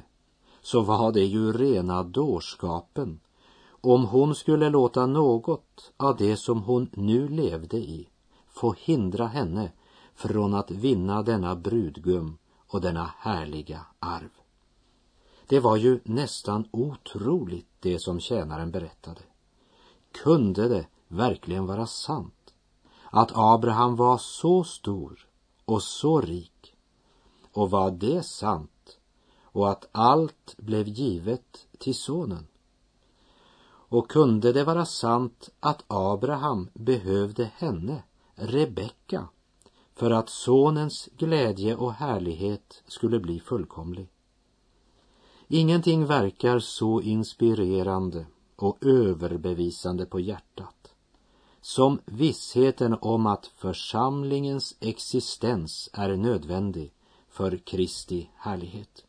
så 0.63 0.81
var 0.81 1.13
det 1.13 1.25
ju 1.25 1.53
rena 1.53 2.03
dårskapen 2.03 3.21
om 3.69 4.05
hon 4.05 4.35
skulle 4.35 4.71
låta 4.71 5.07
något 5.07 5.93
av 5.97 6.17
det 6.17 6.37
som 6.37 6.63
hon 6.63 6.91
nu 6.93 7.29
levde 7.29 7.77
i 7.77 8.09
få 8.49 8.75
hindra 8.79 9.27
henne 9.27 9.73
från 10.15 10.55
att 10.55 10.71
vinna 10.71 11.23
denna 11.23 11.57
brudgum 11.57 12.39
och 12.69 12.81
denna 12.81 13.11
härliga 13.19 13.87
arv. 13.99 14.44
Det 15.47 15.61
var 15.61 15.77
ju 15.77 16.01
nästan 16.05 16.69
otroligt 16.71 17.69
det 17.81 17.99
som 17.99 18.21
tjänaren 18.21 18.71
berättade. 18.71 19.21
Kunde 20.13 20.69
det 20.69 20.87
verkligen 21.09 21.67
vara 21.67 21.87
sant 21.87 22.55
att 23.11 23.31
Abraham 23.35 23.97
var 23.97 24.19
så 24.19 24.65
stor 24.65 25.29
och 25.65 25.83
så 25.83 26.21
rik? 26.21 26.77
Och 27.53 27.71
var 27.71 27.91
det 27.91 28.23
sant 28.23 28.99
och 29.43 29.71
att 29.71 29.89
allt 29.93 30.55
blev 30.57 30.89
givet 30.89 31.67
till 31.79 31.95
sonen? 31.95 32.47
Och 33.67 34.11
kunde 34.11 34.53
det 34.53 34.65
vara 34.65 34.85
sant 34.85 35.51
att 35.61 35.85
Abraham 35.87 36.69
behövde 36.75 37.51
henne 37.57 38.03
Rebecka 38.35 39.29
för 39.95 40.11
att 40.11 40.29
sonens 40.29 41.09
glädje 41.17 41.77
och 41.77 41.93
härlighet 41.93 42.83
skulle 42.87 43.21
bli 43.21 43.41
fullkomlig. 43.41 44.14
Ingenting 45.55 46.07
verkar 46.07 46.59
så 46.59 47.01
inspirerande 47.01 48.27
och 48.57 48.79
överbevisande 48.85 50.07
på 50.07 50.21
hjärtat 50.21 50.95
som 51.61 52.01
vissheten 52.05 52.97
om 53.01 53.27
att 53.27 53.47
församlingens 53.47 54.77
existens 54.81 55.91
är 55.93 56.17
nödvändig 56.17 56.93
för 57.29 57.57
Kristi 57.57 58.31
härlighet. 58.37 59.05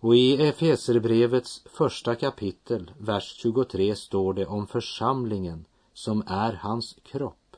Och 0.00 0.16
i 0.16 0.42
Efeserbrevets 0.48 1.62
första 1.64 2.14
kapitel, 2.14 2.90
vers 2.98 3.34
23, 3.36 3.96
står 3.96 4.34
det 4.34 4.46
om 4.46 4.66
församlingen 4.66 5.64
som 5.92 6.22
är 6.26 6.52
hans 6.52 6.96
kropp, 7.02 7.56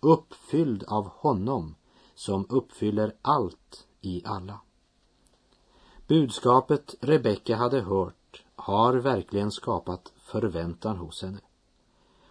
uppfylld 0.00 0.84
av 0.84 1.08
honom 1.08 1.74
som 2.14 2.46
uppfyller 2.48 3.14
allt 3.22 3.86
i 4.00 4.22
alla. 4.24 4.60
Budskapet 6.08 6.94
Rebecka 7.00 7.56
hade 7.56 7.80
hört 7.80 8.44
har 8.56 8.94
verkligen 8.94 9.50
skapat 9.50 10.12
förväntan 10.16 10.96
hos 10.96 11.22
henne. 11.22 11.40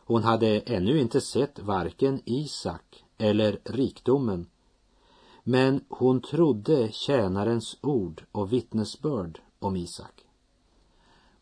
Hon 0.06 0.24
hade 0.24 0.60
ännu 0.60 1.00
inte 1.00 1.22
sett 1.22 1.60
varken 1.60 2.22
Isak 2.26 3.04
eller 3.18 3.60
rikdomen 3.64 4.46
men 5.44 5.84
hon 5.90 6.22
trodde 6.22 6.92
tjänarens 6.92 7.78
ord 7.82 8.24
och 8.32 8.54
vittnesbörd 8.54 9.40
om 9.60 9.76
Isak. 9.76 10.26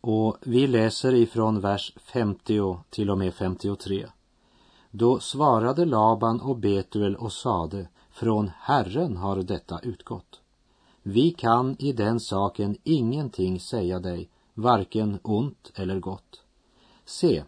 Och 0.01 0.38
vi 0.41 0.67
läser 0.67 1.13
ifrån 1.13 1.59
vers 1.59 1.93
50 1.97 2.77
till 2.89 3.09
och 3.09 3.17
med 3.17 3.33
53. 3.33 4.07
Då 4.91 5.19
svarade 5.19 5.85
Laban 5.85 6.41
och 6.41 6.57
Betuel 6.57 7.15
och 7.15 7.33
sade, 7.33 7.88
från 8.11 8.51
Herren 8.59 9.17
har 9.17 9.35
detta 9.35 9.79
utgått. 9.79 10.40
Vi 11.03 11.31
kan 11.31 11.75
i 11.79 11.93
den 11.93 12.20
saken 12.20 12.77
ingenting 12.84 13.60
säga 13.60 14.00
dig, 14.00 14.29
varken 14.53 15.20
ont 15.22 15.72
eller 15.75 16.00
gott. 16.00 16.41
Se, 17.05 17.43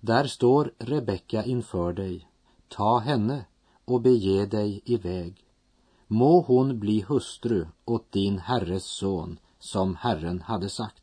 där 0.00 0.26
står 0.26 0.72
Rebecka 0.78 1.44
inför 1.44 1.92
dig. 1.92 2.28
Ta 2.68 2.98
henne 2.98 3.44
och 3.84 4.00
bege 4.00 4.46
dig 4.46 4.80
iväg. 4.84 5.44
Må 6.06 6.40
hon 6.40 6.80
bli 6.80 7.04
hustru 7.08 7.66
åt 7.84 8.12
din 8.12 8.38
herres 8.38 8.84
son, 8.84 9.38
som 9.58 9.94
Herren 9.94 10.40
hade 10.40 10.68
sagt. 10.68 11.02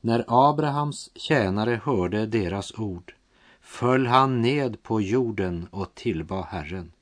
När 0.00 0.24
Abrahams 0.28 1.10
tjänare 1.14 1.80
hörde 1.84 2.26
deras 2.26 2.78
ord 2.78 3.14
föll 3.60 4.06
han 4.06 4.42
ned 4.42 4.82
på 4.82 5.00
jorden 5.00 5.68
och 5.70 5.94
tillbad 5.94 6.44
Herren. 6.44 6.92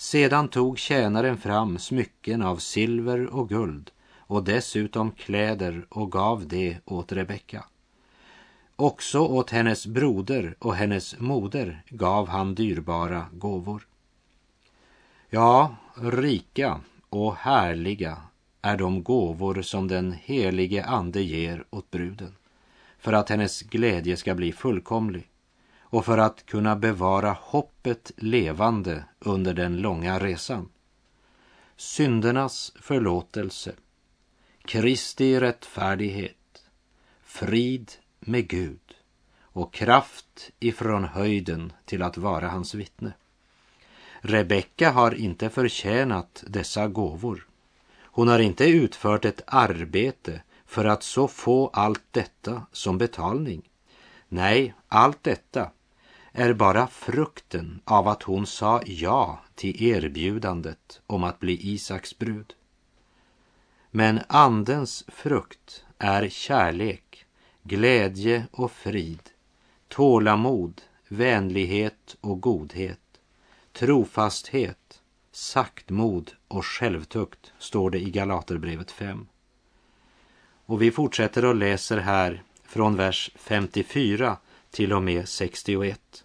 Sedan 0.00 0.48
tog 0.48 0.78
tjänaren 0.78 1.38
fram 1.38 1.78
smycken 1.78 2.42
av 2.42 2.56
silver 2.56 3.26
och 3.26 3.48
guld 3.48 3.90
och 4.16 4.44
dessutom 4.44 5.12
kläder 5.12 5.86
och 5.88 6.12
gav 6.12 6.48
det 6.48 6.78
åt 6.84 7.12
Rebecka. 7.12 7.64
Också 8.76 9.20
åt 9.20 9.50
hennes 9.50 9.86
broder 9.86 10.56
och 10.58 10.74
hennes 10.74 11.20
moder 11.20 11.82
gav 11.88 12.28
han 12.28 12.54
dyrbara 12.54 13.26
gåvor. 13.32 13.86
Ja, 15.30 15.76
rika 15.94 16.80
och 17.08 17.36
härliga 17.36 18.16
är 18.62 18.76
de 18.76 19.02
gåvor 19.02 19.62
som 19.62 19.88
den 19.88 20.12
helige 20.12 20.84
Ande 20.84 21.22
ger 21.22 21.64
åt 21.70 21.90
bruden 21.90 22.34
för 22.98 23.12
att 23.12 23.28
hennes 23.28 23.62
glädje 23.62 24.16
ska 24.16 24.34
bli 24.34 24.52
fullkomlig 24.52 25.28
och 25.90 26.04
för 26.04 26.18
att 26.18 26.46
kunna 26.46 26.76
bevara 26.76 27.36
hoppet 27.40 28.12
levande 28.16 29.04
under 29.18 29.54
den 29.54 29.76
långa 29.76 30.18
resan. 30.18 30.68
Syndernas 31.76 32.72
förlåtelse, 32.80 33.72
Kristi 34.64 35.40
rättfärdighet, 35.40 36.64
frid 37.22 37.92
med 38.20 38.48
Gud 38.48 38.94
och 39.40 39.74
kraft 39.74 40.50
ifrån 40.60 41.04
höjden 41.04 41.72
till 41.84 42.02
att 42.02 42.16
vara 42.16 42.48
hans 42.48 42.74
vittne. 42.74 43.12
Rebecka 44.20 44.90
har 44.90 45.14
inte 45.14 45.50
förtjänat 45.50 46.44
dessa 46.46 46.88
gåvor. 46.88 47.46
Hon 48.02 48.28
har 48.28 48.38
inte 48.38 48.64
utfört 48.64 49.24
ett 49.24 49.42
arbete 49.46 50.42
för 50.66 50.84
att 50.84 51.02
så 51.02 51.28
få 51.28 51.70
allt 51.72 52.04
detta 52.10 52.62
som 52.72 52.98
betalning. 52.98 53.68
Nej, 54.28 54.74
allt 54.88 55.22
detta 55.22 55.70
är 56.38 56.52
bara 56.52 56.86
frukten 56.86 57.80
av 57.84 58.08
att 58.08 58.22
hon 58.22 58.46
sa 58.46 58.82
ja 58.86 59.40
till 59.54 59.82
erbjudandet 59.82 61.00
om 61.06 61.24
att 61.24 61.40
bli 61.40 61.72
Isaks 61.72 62.18
brud. 62.18 62.54
Men 63.90 64.20
Andens 64.28 65.04
frukt 65.08 65.84
är 65.98 66.28
kärlek, 66.28 67.26
glädje 67.62 68.46
och 68.50 68.72
frid, 68.72 69.30
tålamod, 69.88 70.82
vänlighet 71.08 72.16
och 72.20 72.40
godhet, 72.40 73.20
trofasthet, 73.72 75.00
saktmod 75.32 76.32
och 76.48 76.66
självtukt, 76.66 77.52
står 77.58 77.90
det 77.90 77.98
i 77.98 78.10
Galaterbrevet 78.10 78.90
5. 78.90 79.26
Och 80.66 80.82
vi 80.82 80.90
fortsätter 80.90 81.44
och 81.44 81.54
läser 81.54 81.98
här 81.98 82.42
från 82.64 82.96
vers 82.96 83.30
54 83.36 84.36
till 84.70 84.92
och 84.92 85.02
med 85.02 85.28
61. 85.28 86.24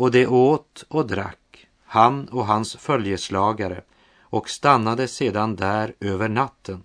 Och 0.00 0.10
det 0.10 0.26
åt 0.26 0.84
och 0.88 1.06
drack, 1.06 1.66
han 1.84 2.28
och 2.28 2.46
hans 2.46 2.76
följeslagare, 2.76 3.82
och 4.20 4.48
stannade 4.48 5.08
sedan 5.08 5.56
där 5.56 5.94
över 6.00 6.28
natten. 6.28 6.84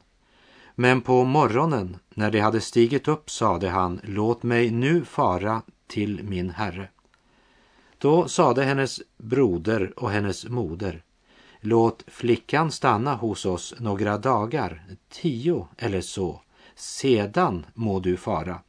Men 0.76 1.02
på 1.02 1.24
morgonen, 1.24 1.98
när 2.10 2.32
de 2.32 2.40
hade 2.40 2.62
stigit 2.62 3.08
upp, 3.08 3.30
sade 3.30 3.70
han, 3.70 4.02
låt 4.04 4.44
mig 4.44 4.72
nu 4.72 5.06
fara 5.06 5.62
till 5.88 6.24
min 6.24 6.50
herre. 6.50 6.90
Då 7.98 8.28
sade 8.28 8.64
hennes 8.64 9.02
broder 9.18 10.00
och 10.00 10.12
hennes 10.12 10.46
moder, 10.46 11.04
låt 11.60 12.04
flickan 12.08 12.72
stanna 12.72 13.16
hos 13.16 13.46
oss 13.46 13.76
några 13.80 14.18
dagar, 14.18 14.84
tio 15.10 15.68
eller 15.78 16.02
så, 16.02 16.42
sedan 16.76 17.66
må 17.74 18.00
du 18.00 18.18
fara. 18.18 18.60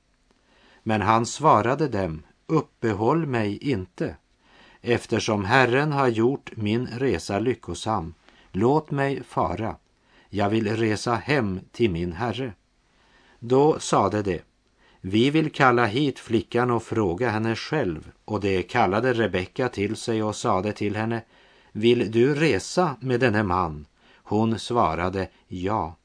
Men 0.82 1.02
han 1.02 1.26
svarade 1.26 1.88
dem, 1.88 2.22
uppehåll 2.46 3.26
mig 3.26 3.58
inte, 3.58 4.16
eftersom 4.86 5.44
Herren 5.44 5.92
har 5.92 6.08
gjort 6.08 6.50
min 6.56 6.86
resa 6.86 7.38
lyckosam. 7.38 8.14
Låt 8.52 8.90
mig 8.90 9.22
fara, 9.22 9.76
jag 10.28 10.50
vill 10.50 10.76
resa 10.76 11.14
hem 11.14 11.60
till 11.72 11.90
min 11.90 12.12
herre. 12.12 12.52
Då 13.38 13.78
sade 13.78 14.22
de, 14.22 14.40
vi 15.00 15.30
vill 15.30 15.52
kalla 15.52 15.86
hit 15.86 16.18
flickan 16.18 16.70
och 16.70 16.82
fråga 16.82 17.30
henne 17.30 17.56
själv. 17.56 18.10
Och 18.24 18.40
de 18.40 18.62
kallade 18.62 19.12
Rebecka 19.12 19.68
till 19.68 19.96
sig 19.96 20.22
och 20.22 20.36
sade 20.36 20.72
till 20.72 20.96
henne, 20.96 21.22
vill 21.72 22.10
du 22.10 22.34
resa 22.34 22.96
med 23.00 23.20
denne 23.20 23.42
man? 23.42 23.86
Hon 24.14 24.58
svarade 24.58 25.28
ja. 25.48 25.96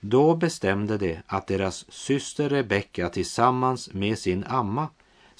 Då 0.00 0.36
bestämde 0.36 0.98
de 0.98 1.18
att 1.26 1.46
deras 1.46 1.92
syster 1.92 2.48
Rebecka 2.48 3.08
tillsammans 3.08 3.92
med 3.92 4.18
sin 4.18 4.44
amma 4.44 4.88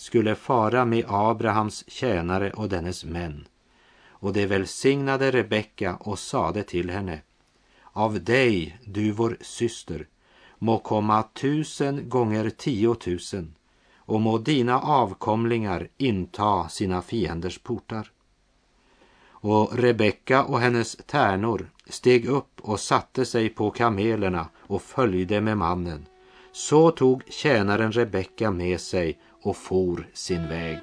skulle 0.03 0.35
fara 0.35 0.85
med 0.85 1.05
Abrahams 1.09 1.85
tjänare 1.91 2.51
och 2.51 2.69
dennes 2.69 3.05
män. 3.05 3.49
Och 4.09 4.33
de 4.33 4.47
välsignade 4.47 5.31
Rebecka 5.31 5.97
och 5.97 6.19
sade 6.19 6.63
till 6.63 6.91
henne, 6.91 7.21
av 7.93 8.25
dig, 8.25 8.79
du 8.85 9.11
vår 9.13 9.37
syster, 9.41 10.07
må 10.59 10.79
komma 10.79 11.23
tusen 11.23 12.09
gånger 12.09 12.51
tiotusen 12.51 13.55
och 13.97 14.21
må 14.21 14.39
dina 14.39 14.81
avkomlingar 14.81 15.89
inta 15.97 16.69
sina 16.69 17.03
fienders 17.03 17.59
portar. 17.59 18.11
Och 19.29 19.79
Rebecka 19.79 20.45
och 20.45 20.61
hennes 20.61 20.97
tärnor 21.07 21.71
steg 21.87 22.27
upp 22.27 22.61
och 22.61 22.81
satte 22.81 23.25
sig 23.25 23.49
på 23.49 23.71
kamelerna 23.71 24.49
och 24.57 24.83
följde 24.83 25.41
med 25.41 25.59
mannen. 25.59 26.07
Så 26.53 26.91
tog 26.91 27.23
tjänaren 27.29 27.93
Rebecka 27.93 28.51
med 28.51 28.81
sig 28.81 29.19
och 29.43 29.57
for 29.57 30.09
sin 30.13 30.49
väg. 30.49 30.79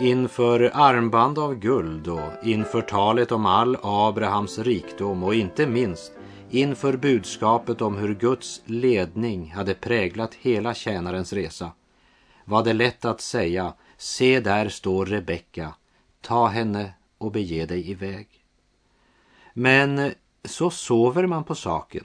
Inför 0.00 0.70
armband 0.74 1.38
av 1.38 1.54
guld 1.54 2.08
och 2.08 2.20
inför 2.44 2.80
talet 2.80 3.32
om 3.32 3.46
all 3.46 3.76
Abrahams 3.82 4.58
rikdom 4.58 5.22
och 5.22 5.34
inte 5.34 5.66
minst 5.66 6.12
inför 6.54 6.96
budskapet 6.96 7.80
om 7.80 7.96
hur 7.96 8.14
Guds 8.14 8.62
ledning 8.64 9.52
hade 9.52 9.74
präglat 9.74 10.34
hela 10.34 10.74
tjänarens 10.74 11.32
resa 11.32 11.72
var 12.44 12.64
det 12.64 12.72
lätt 12.72 13.04
att 13.04 13.20
säga, 13.20 13.74
se 13.96 14.40
där 14.40 14.68
står 14.68 15.06
Rebecka, 15.06 15.74
ta 16.20 16.46
henne 16.46 16.94
och 17.18 17.32
bege 17.32 17.66
dig 17.66 17.90
iväg. 17.90 18.28
Men 19.54 20.12
så 20.44 20.70
sover 20.70 21.26
man 21.26 21.44
på 21.44 21.54
saken 21.54 22.04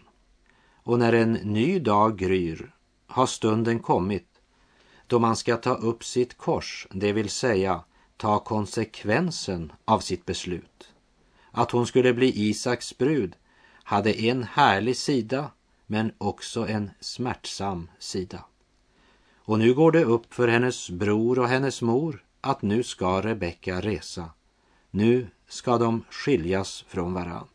och 0.83 0.99
när 0.99 1.13
en 1.13 1.33
ny 1.33 1.79
dag 1.79 2.17
gryr 2.17 2.75
har 3.07 3.25
stunden 3.25 3.79
kommit 3.79 4.27
då 5.07 5.19
man 5.19 5.35
ska 5.35 5.57
ta 5.57 5.73
upp 5.73 6.03
sitt 6.03 6.37
kors, 6.37 6.87
det 6.91 7.13
vill 7.13 7.29
säga 7.29 7.83
ta 8.17 8.39
konsekvensen 8.39 9.71
av 9.85 9.99
sitt 9.99 10.25
beslut. 10.25 10.93
att 11.51 11.71
hon 11.71 11.87
skulle 11.87 12.13
bli 12.13 12.49
Isaks 12.49 12.97
brud 12.97 13.35
hade 13.89 14.21
en 14.21 14.43
härlig 14.43 14.97
sida 14.97 15.51
men 15.87 16.11
också 16.17 16.67
en 16.67 16.91
smärtsam 16.99 17.89
sida. 17.99 18.45
Och 19.37 19.59
nu 19.59 19.73
går 19.73 19.91
det 19.91 20.03
upp 20.03 20.33
för 20.33 20.47
hennes 20.47 20.89
bror 20.89 21.39
och 21.39 21.47
hennes 21.47 21.81
mor 21.81 22.23
att 22.41 22.61
nu 22.61 22.83
ska 22.83 23.21
Rebecka 23.21 23.81
resa. 23.81 24.29
Nu 24.91 25.27
ska 25.47 25.77
de 25.77 26.03
skiljas 26.09 26.85
från 26.87 27.13
varann. 27.13 27.47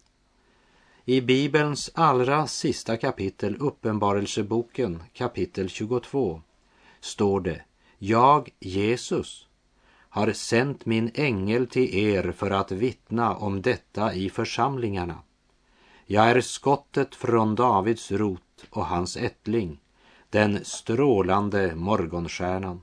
I 1.04 1.20
Bibelns 1.20 1.90
allra 1.94 2.46
sista 2.46 2.96
kapitel, 2.96 3.56
Uppenbarelseboken 3.60 5.02
kapitel 5.12 5.68
22, 5.68 6.42
står 7.00 7.40
det 7.40 7.62
Jag, 7.98 8.48
Jesus, 8.60 9.46
har 10.08 10.32
sänt 10.32 10.86
min 10.86 11.10
ängel 11.14 11.66
till 11.66 11.94
er 11.94 12.32
för 12.32 12.50
att 12.50 12.72
vittna 12.72 13.36
om 13.36 13.62
detta 13.62 14.14
i 14.14 14.30
församlingarna. 14.30 15.18
Jag 16.06 16.30
är 16.30 16.40
skottet 16.40 17.14
från 17.14 17.54
Davids 17.54 18.10
rot 18.12 18.64
och 18.70 18.86
hans 18.86 19.16
ättling, 19.16 19.80
den 20.30 20.64
strålande 20.64 21.74
morgonstjärnan. 21.74 22.80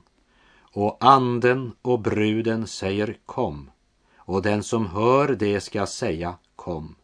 Och 0.73 0.97
anden 0.99 1.71
och 1.81 1.99
bruden 1.99 2.67
säger 2.67 3.17
kom, 3.25 3.71
och 4.15 4.41
den 4.41 4.63
som 4.63 4.87
hör 4.87 5.27
det 5.27 5.61
ska 5.61 5.85
säga 5.85 6.35
kom, 6.55 6.95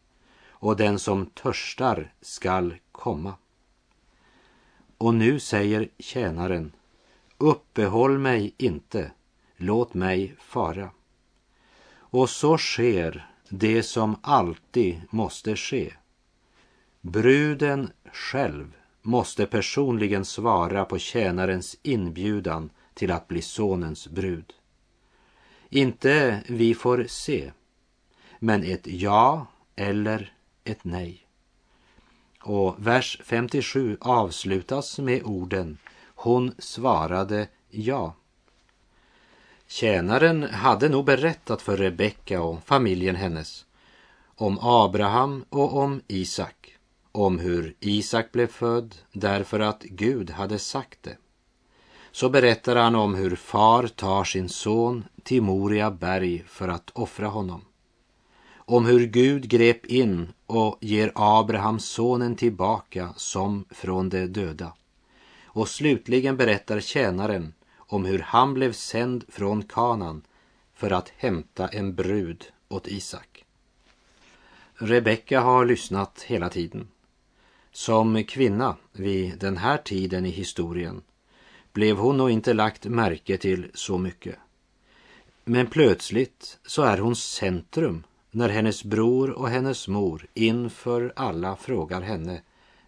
och 0.50 0.78
den 0.78 1.00
som 1.00 1.26
törstar 1.26 2.14
skall 2.22 2.76
komma. 2.92 3.34
Och 4.98 5.14
nu 5.14 5.40
säger 5.40 5.90
tjänaren, 6.00 6.72
uppehåll 7.38 8.18
mig 8.18 8.54
inte, 8.58 9.12
låt 9.58 9.94
mig 9.94 10.36
fara. 10.40 10.90
Och 11.96 12.30
så 12.30 12.58
sker 12.58 13.30
det 13.50 13.84
som 13.84 14.16
alltid 14.22 15.02
måste 15.10 15.56
ske. 15.56 15.94
Bruden 17.02 17.92
själv 18.14 18.74
måste 19.02 19.46
personligen 19.46 20.26
svara 20.26 20.86
på 20.86 20.98
tjänarens 20.98 21.78
inbjudan 21.84 22.70
till 22.94 23.12
att 23.12 23.28
bli 23.28 23.42
sonens 23.42 24.08
brud. 24.08 24.54
Inte 25.70 26.44
vi 26.48 26.74
får 26.76 27.06
se, 27.10 27.52
men 28.40 28.64
ett 28.64 28.88
ja 28.88 29.48
eller 29.76 30.34
ett 30.64 30.84
nej. 30.84 31.28
Och 32.44 32.76
vers 32.88 33.20
57 33.24 33.98
avslutas 34.02 35.00
med 35.00 35.24
orden 35.24 35.78
Hon 36.20 36.54
svarade 36.58 37.48
ja. 37.70 38.14
Tjänaren 39.68 40.44
hade 40.44 40.90
nog 40.90 41.06
berättat 41.06 41.62
för 41.62 41.78
Rebecka 41.78 42.42
och 42.42 42.64
familjen 42.64 43.16
hennes 43.16 43.66
om 44.36 44.60
Abraham 44.62 45.46
och 45.50 45.78
om 45.78 46.02
Isak, 46.08 46.77
om 47.18 47.40
hur 47.40 47.76
Isak 47.80 48.32
blev 48.32 48.48
född 48.48 48.96
därför 49.12 49.60
att 49.60 49.84
Gud 49.84 50.30
hade 50.30 50.60
sagt 50.60 51.04
det. 51.04 51.18
Så 52.12 52.30
berättar 52.30 52.76
han 52.76 52.96
om 52.96 53.16
hur 53.16 53.36
far 53.36 53.88
tar 53.88 54.24
sin 54.24 54.50
son 54.50 55.06
till 55.24 55.42
Moria 55.42 55.92
berg 55.92 56.44
för 56.48 56.68
att 56.68 56.92
offra 56.94 57.28
honom. 57.28 57.62
Om 58.56 58.86
hur 58.86 59.08
Gud 59.08 59.50
grep 59.50 59.86
in 59.86 60.34
och 60.46 60.78
ger 60.82 61.12
Abraham 61.16 61.80
sonen 61.80 62.36
tillbaka 62.36 63.14
som 63.16 63.66
från 63.70 64.10
de 64.10 64.28
döda. 64.28 64.74
Och 65.46 65.70
slutligen 65.70 66.38
berättar 66.38 66.80
tjänaren 66.80 67.54
om 67.78 68.06
hur 68.06 68.20
han 68.20 68.54
blev 68.54 68.74
sänd 68.74 69.24
från 69.30 69.64
Kanan 69.64 70.22
för 70.74 70.92
att 70.92 71.12
hämta 71.18 71.68
en 71.68 71.96
brud 71.96 72.46
åt 72.70 72.88
Isak. 72.88 73.46
Rebecka 74.74 75.40
har 75.42 75.66
lyssnat 75.66 76.22
hela 76.22 76.50
tiden. 76.50 76.88
Som 77.72 78.24
kvinna 78.24 78.76
vid 78.92 79.40
den 79.40 79.58
här 79.58 79.78
tiden 79.78 80.26
i 80.26 80.30
historien 80.30 81.02
blev 81.74 81.98
hon 81.98 82.18
nog 82.18 82.30
inte 82.30 82.54
lagt 82.54 82.86
märke 82.86 83.38
till 83.38 83.72
så 83.74 83.98
mycket. 83.98 84.36
Men 85.44 85.68
plötsligt 85.68 86.60
så 86.66 86.82
är 86.82 86.98
hon 86.98 87.16
centrum 87.16 88.04
när 88.32 88.50
hennes 88.50 88.84
bror 88.84 89.30
och 89.30 89.50
hennes 89.50 89.88
mor 89.88 90.28
inför 90.34 91.14
alla 91.16 91.56
frågar 91.56 92.02
henne 92.02 92.42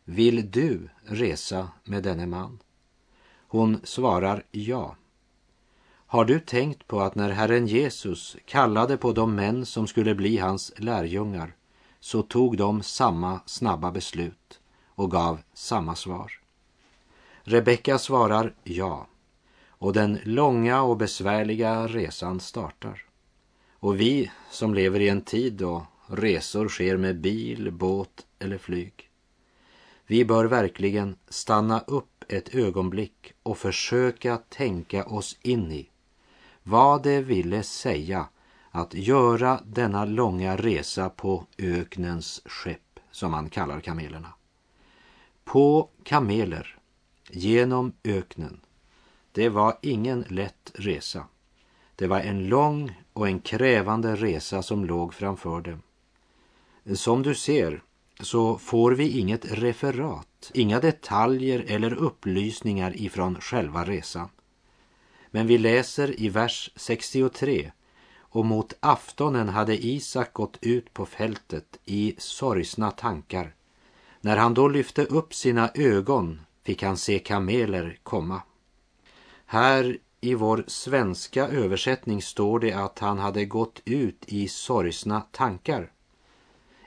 Vill 0.04 0.52
du 0.52 0.90
resa 1.04 1.70
med 1.84 2.04
denne 2.04 2.26
man? 2.26 2.60
Hon 3.48 3.80
svarar 3.84 4.44
ja. 4.52 4.96
Har 6.06 6.26
du 6.26 6.40
tänkt 6.40 6.88
på 6.88 7.02
att 7.02 7.16
när 7.16 7.30
Herren 7.30 7.68
Jesus 7.68 8.38
kallade 8.46 8.98
på 8.98 9.12
de 9.12 9.36
män 9.36 9.66
som 9.66 9.88
skulle 9.88 10.16
bli 10.16 10.38
hans 10.38 10.74
lärjungar 10.78 11.56
så 12.00 12.22
tog 12.22 12.58
de 12.58 12.84
samma 12.84 13.40
snabba 13.46 13.92
beslut 13.92 14.59
och 15.00 15.12
gav 15.12 15.42
samma 15.54 15.96
svar? 15.96 16.32
Rebecka 17.44 17.98
svarar 17.98 18.54
ja 18.64 19.08
och 19.68 19.94
den 19.94 20.20
långa 20.24 20.82
och 20.82 20.98
besvärliga 20.98 21.88
resan 21.88 22.40
startar. 22.40 23.06
Och 23.74 24.00
vi 24.00 24.32
som 24.52 24.74
lever 24.74 25.00
i 25.00 25.10
en 25.10 25.22
tid 25.22 25.54
då 25.54 25.88
resor 26.08 26.68
sker 26.68 26.98
med 26.98 27.22
bil, 27.22 27.72
båt 27.72 28.26
eller 28.40 28.58
flyg. 28.58 29.10
Vi 30.08 30.26
bör 30.26 30.46
verkligen 30.46 31.16
stanna 31.30 31.80
upp 31.80 32.26
ett 32.28 32.56
ögonblick 32.56 33.34
och 33.44 33.58
försöka 33.58 34.38
tänka 34.38 35.06
oss 35.06 35.38
in 35.42 35.72
i 35.72 35.90
vad 36.64 37.04
det 37.04 37.22
ville 37.22 37.64
säga 37.64 38.28
att 38.72 38.94
göra 38.94 39.62
denna 39.66 40.06
långa 40.06 40.58
resa 40.58 41.10
på 41.10 41.46
öknens 41.58 42.42
skepp, 42.46 43.00
som 43.12 43.32
man 43.32 43.50
kallar 43.50 43.80
kamelerna. 43.80 44.34
På 45.50 45.90
kameler, 46.04 46.78
genom 47.30 47.94
öknen. 48.04 48.60
Det 49.32 49.50
var 49.50 49.78
ingen 49.82 50.26
lätt 50.28 50.72
resa. 50.74 51.26
Det 51.96 52.08
var 52.08 52.20
en 52.20 52.48
lång 52.48 53.02
och 53.14 53.28
en 53.28 53.40
krävande 53.40 54.16
resa 54.16 54.62
som 54.64 54.86
låg 54.86 55.14
framför 55.14 55.62
dem. 55.62 55.82
Som 56.96 57.24
du 57.24 57.36
ser 57.36 57.84
så 58.20 58.58
får 58.58 58.92
vi 58.92 59.20
inget 59.20 59.52
referat, 59.52 60.52
inga 60.54 60.80
detaljer 60.80 61.66
eller 61.68 61.94
upplysningar 61.94 63.02
ifrån 63.02 63.42
själva 63.42 63.86
resan. 63.86 64.30
Men 65.32 65.48
vi 65.48 65.58
läser 65.58 66.22
i 66.22 66.30
vers 66.30 66.72
63 66.76 67.72
och 68.18 68.46
mot 68.46 68.74
aftonen 68.80 69.50
hade 69.50 69.86
Isak 69.86 70.34
gått 70.34 70.58
ut 70.62 70.94
på 70.94 71.06
fältet 71.06 71.80
i 71.86 72.16
sorgsna 72.18 72.92
tankar. 72.92 73.54
När 74.22 74.38
han 74.38 74.54
då 74.54 74.68
lyfte 74.68 75.06
upp 75.06 75.34
sina 75.34 75.72
ögon 75.76 76.42
fick 76.64 76.84
han 76.84 76.98
se 76.98 77.20
kameler 77.20 78.00
komma. 78.04 78.42
Här 79.46 79.98
i 80.22 80.34
vår 80.34 80.64
svenska 80.68 81.48
översättning 81.48 82.22
står 82.22 82.60
det 82.60 82.74
att 82.74 83.00
han 83.00 83.20
hade 83.20 83.46
gått 83.46 83.82
ut 83.86 84.24
i 84.26 84.48
sorgsna 84.48 85.22
tankar. 85.22 85.92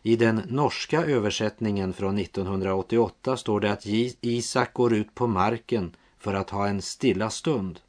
I 0.03 0.17
den 0.17 0.43
norska 0.49 1.05
översättningen 1.05 1.93
från 1.93 2.19
1988 2.19 3.37
står 3.37 3.61
det 3.61 3.73
att 3.73 3.87
Isak 4.21 4.73
går 4.73 4.95
ut 4.95 5.15
på 5.15 5.27
marken 5.27 5.97
för 6.19 6.35
att 6.35 6.51
ha 6.51 6.69
en 6.69 6.83
stilla 6.83 7.31
stund. 7.31 7.81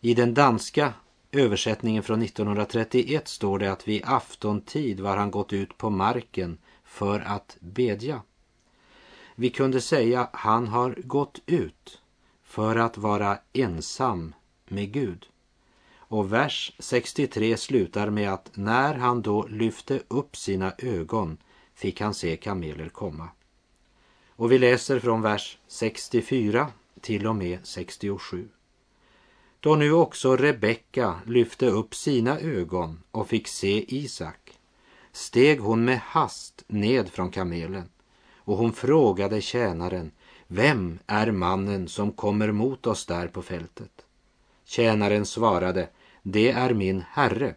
I 0.00 0.14
den 0.14 0.34
danska 0.34 0.92
översättningen 1.32 2.02
från 2.02 2.22
1931 2.22 3.28
står 3.28 3.58
det 3.58 3.72
att 3.72 3.88
vid 3.88 4.02
aftontid 4.04 5.00
var 5.00 5.16
han 5.16 5.30
gått 5.30 5.52
ut 5.52 5.78
på 5.78 5.90
marken 5.90 6.58
för 6.84 7.20
att 7.20 7.56
bedja. 7.60 8.22
Vi 9.34 9.50
kunde 9.50 9.80
säga 9.80 10.28
han 10.32 10.68
har 10.68 10.94
gått 11.04 11.40
ut 11.46 12.02
för 12.42 12.76
att 12.76 12.98
vara 12.98 13.38
ensam 13.52 14.34
med 14.68 14.92
Gud. 14.92 15.26
Och 15.96 16.32
vers 16.32 16.72
63 16.78 17.56
slutar 17.56 18.10
med 18.10 18.32
att 18.32 18.50
när 18.54 18.94
han 18.94 19.22
då 19.22 19.46
lyfte 19.46 20.02
upp 20.08 20.36
sina 20.36 20.72
ögon 20.78 21.36
fick 21.74 22.00
han 22.00 22.14
se 22.14 22.36
kameler 22.36 22.88
komma. 22.88 23.28
Och 24.36 24.52
vi 24.52 24.58
läser 24.58 24.98
från 24.98 25.22
vers 25.22 25.58
64 25.66 26.68
till 27.00 27.26
och 27.26 27.36
med 27.36 27.58
67. 27.62 28.48
Då 29.60 29.74
nu 29.74 29.92
också 29.92 30.36
Rebecka 30.36 31.20
lyfte 31.26 31.66
upp 31.66 31.94
sina 31.94 32.38
ögon 32.38 33.02
och 33.10 33.28
fick 33.28 33.48
se 33.48 33.96
Isak 33.96 34.58
steg 35.12 35.60
hon 35.60 35.84
med 35.84 35.98
hast 35.98 36.64
ned 36.66 37.08
från 37.08 37.30
kamelen 37.30 37.88
och 38.44 38.56
hon 38.56 38.72
frågade 38.72 39.40
tjänaren 39.40 40.10
Vem 40.46 40.98
är 41.06 41.30
mannen 41.30 41.88
som 41.88 42.12
kommer 42.12 42.52
mot 42.52 42.86
oss 42.86 43.06
där 43.06 43.28
på 43.28 43.42
fältet? 43.42 44.04
Tjänaren 44.64 45.26
svarade 45.26 45.88
Det 46.22 46.50
är 46.50 46.74
min 46.74 47.04
herre. 47.10 47.54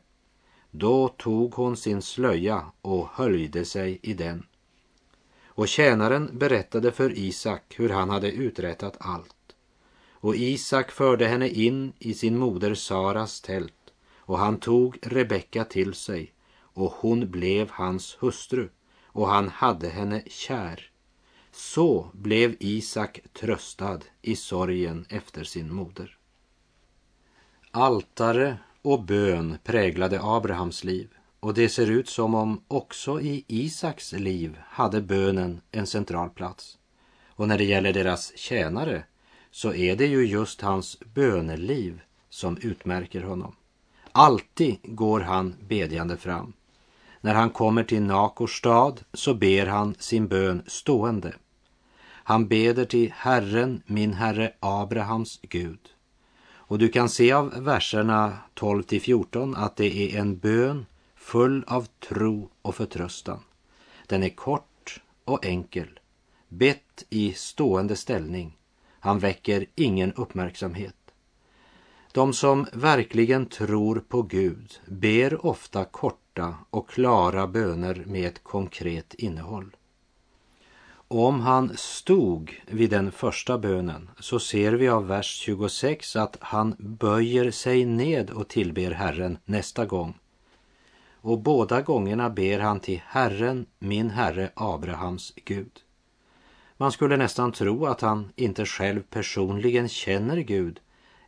Då 0.71 1.07
tog 1.07 1.53
hon 1.53 1.77
sin 1.77 2.01
slöja 2.01 2.65
och 2.81 3.07
höljde 3.07 3.65
sig 3.65 3.99
i 4.01 4.13
den. 4.13 4.45
Och 5.45 5.67
tjänaren 5.67 6.29
berättade 6.33 6.91
för 6.91 7.17
Isak 7.17 7.75
hur 7.77 7.89
han 7.89 8.09
hade 8.09 8.31
uträttat 8.31 8.97
allt. 8.99 9.55
Och 10.11 10.35
Isak 10.35 10.91
förde 10.91 11.27
henne 11.27 11.49
in 11.49 11.93
i 11.99 12.13
sin 12.13 12.37
moder 12.37 12.73
Saras 12.73 13.41
tält 13.41 13.93
och 14.17 14.39
han 14.39 14.59
tog 14.59 14.97
Rebecka 15.01 15.63
till 15.63 15.93
sig 15.93 16.33
och 16.59 16.91
hon 16.91 17.31
blev 17.31 17.69
hans 17.71 18.17
hustru 18.19 18.69
och 19.15 19.27
han 19.27 19.49
hade 19.49 19.89
henne 19.89 20.23
kär. 20.27 20.89
Så 21.51 22.09
blev 22.13 22.55
Isak 22.59 23.19
tröstad 23.33 23.99
i 24.21 24.35
sorgen 24.35 25.05
efter 25.09 25.43
sin 25.43 25.73
moder. 25.73 26.17
Altare 27.71 28.57
och 28.81 29.03
bön 29.03 29.57
präglade 29.63 30.19
Abrahams 30.23 30.83
liv 30.83 31.09
och 31.39 31.53
det 31.53 31.69
ser 31.69 31.91
ut 31.91 32.09
som 32.09 32.35
om 32.35 32.63
också 32.67 33.21
i 33.21 33.45
Isaks 33.47 34.13
liv 34.13 34.59
hade 34.67 35.01
bönen 35.01 35.61
en 35.71 35.87
central 35.87 36.29
plats. 36.29 36.77
Och 37.27 37.47
när 37.47 37.57
det 37.57 37.65
gäller 37.65 37.93
deras 37.93 38.37
tjänare 38.37 39.03
så 39.51 39.73
är 39.73 39.95
det 39.95 40.07
ju 40.07 40.25
just 40.25 40.61
hans 40.61 40.99
böneliv 40.99 42.01
som 42.29 42.57
utmärker 42.57 43.23
honom. 43.23 43.55
Alltid 44.11 44.77
går 44.83 45.19
han 45.19 45.55
bedjande 45.67 46.17
fram. 46.17 46.53
När 47.25 47.33
han 47.33 47.49
kommer 47.49 47.83
till 47.83 48.01
Nakors 48.01 48.57
stad 48.57 49.01
så 49.13 49.33
ber 49.33 49.65
han 49.65 49.95
sin 49.99 50.27
bön 50.27 50.63
stående. 50.67 51.33
Han 52.03 52.47
beder 52.47 52.85
till 52.85 53.11
Herren, 53.15 53.81
min 53.85 54.13
Herre 54.13 54.53
Abrahams 54.59 55.39
Gud. 55.41 55.79
Och 56.47 56.77
du 56.77 56.87
kan 56.87 57.09
se 57.09 57.31
av 57.31 57.63
verserna 57.63 58.37
12 58.53 58.83
till 58.83 59.01
14 59.01 59.55
att 59.55 59.75
det 59.75 59.95
är 59.95 60.19
en 60.19 60.37
bön 60.37 60.85
full 61.15 61.63
av 61.67 61.87
tro 62.09 62.49
och 62.61 62.75
förtröstan. 62.75 63.39
Den 64.07 64.23
är 64.23 64.29
kort 64.29 65.01
och 65.23 65.45
enkel, 65.45 65.99
bett 66.49 67.05
i 67.09 67.33
stående 67.33 67.95
ställning. 67.95 68.57
Han 68.99 69.19
väcker 69.19 69.65
ingen 69.75 70.13
uppmärksamhet. 70.13 70.95
De 72.11 72.33
som 72.33 72.67
verkligen 72.73 73.45
tror 73.45 73.99
på 73.99 74.21
Gud 74.21 74.79
ber 74.85 75.45
ofta 75.45 75.85
kort 75.85 76.24
korta 76.35 76.55
och 76.69 76.89
klara 76.89 77.47
böner 77.47 78.03
med 78.05 78.27
ett 78.27 78.43
konkret 78.43 79.13
innehåll. 79.13 79.75
Om 81.07 81.39
han 81.39 81.77
stod 81.77 82.51
vid 82.67 82.89
den 82.89 83.11
första 83.11 83.57
bönen 83.57 84.09
så 84.19 84.39
ser 84.39 84.73
vi 84.73 84.87
av 84.87 85.07
vers 85.07 85.25
26 85.25 86.15
att 86.15 86.37
han 86.41 86.75
böjer 86.79 87.51
sig 87.51 87.85
ned 87.85 88.29
och 88.29 88.47
tillber 88.47 88.91
Herren 88.91 89.37
nästa 89.45 89.85
gång. 89.85 90.13
Och 91.21 91.39
båda 91.39 91.81
gångerna 91.81 92.29
ber 92.29 92.59
han 92.59 92.79
till 92.79 93.01
Herren, 93.05 93.65
min 93.79 94.09
Herre 94.09 94.49
Abrahams 94.55 95.33
Gud. 95.45 95.81
Man 96.77 96.91
skulle 96.91 97.17
nästan 97.17 97.51
tro 97.51 97.85
att 97.85 98.01
han 98.01 98.31
inte 98.35 98.65
själv 98.65 99.01
personligen 99.09 99.89
känner 99.89 100.37
Gud 100.37 100.79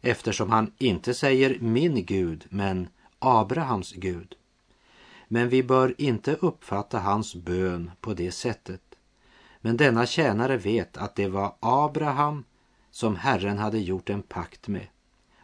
eftersom 0.02 0.50
han 0.50 0.72
inte 0.78 1.13
säger 1.13 1.60
min 1.60 2.06
Gud 2.06 2.46
men 2.50 2.88
Abrahams 3.20 3.93
Gud. 3.93 4.36
Men 5.28 5.50
vi 5.50 5.63
bör 5.63 5.96
inte 5.98 6.34
uppfatta 6.34 7.00
hans 7.00 7.36
bön 7.36 7.92
på 8.02 8.13
det 8.13 8.32
sättet. 8.32 8.82
Men 9.62 9.78
denna 9.78 10.06
tjänare 10.06 10.58
vet 10.58 10.98
att 10.98 11.16
det 11.16 11.28
var 11.28 11.56
Abraham 11.60 12.44
som 12.92 13.16
Herren 13.16 13.58
hade 13.58 13.80
gjort 13.80 14.10
en 14.10 14.22
pakt 14.22 14.68
med. 14.68 14.88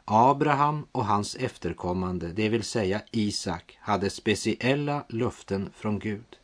Abraham 0.06 0.86
och 0.91 1.06
hans 1.06 1.36
efterkommande, 1.36 2.28
det 2.28 2.50
vill 2.50 2.63
säga 2.63 3.02
Isak, 3.12 3.78
hade 3.82 4.10
speciella 4.10 5.06
löften 5.10 5.69
från 5.76 6.00
Gud. 6.00 6.38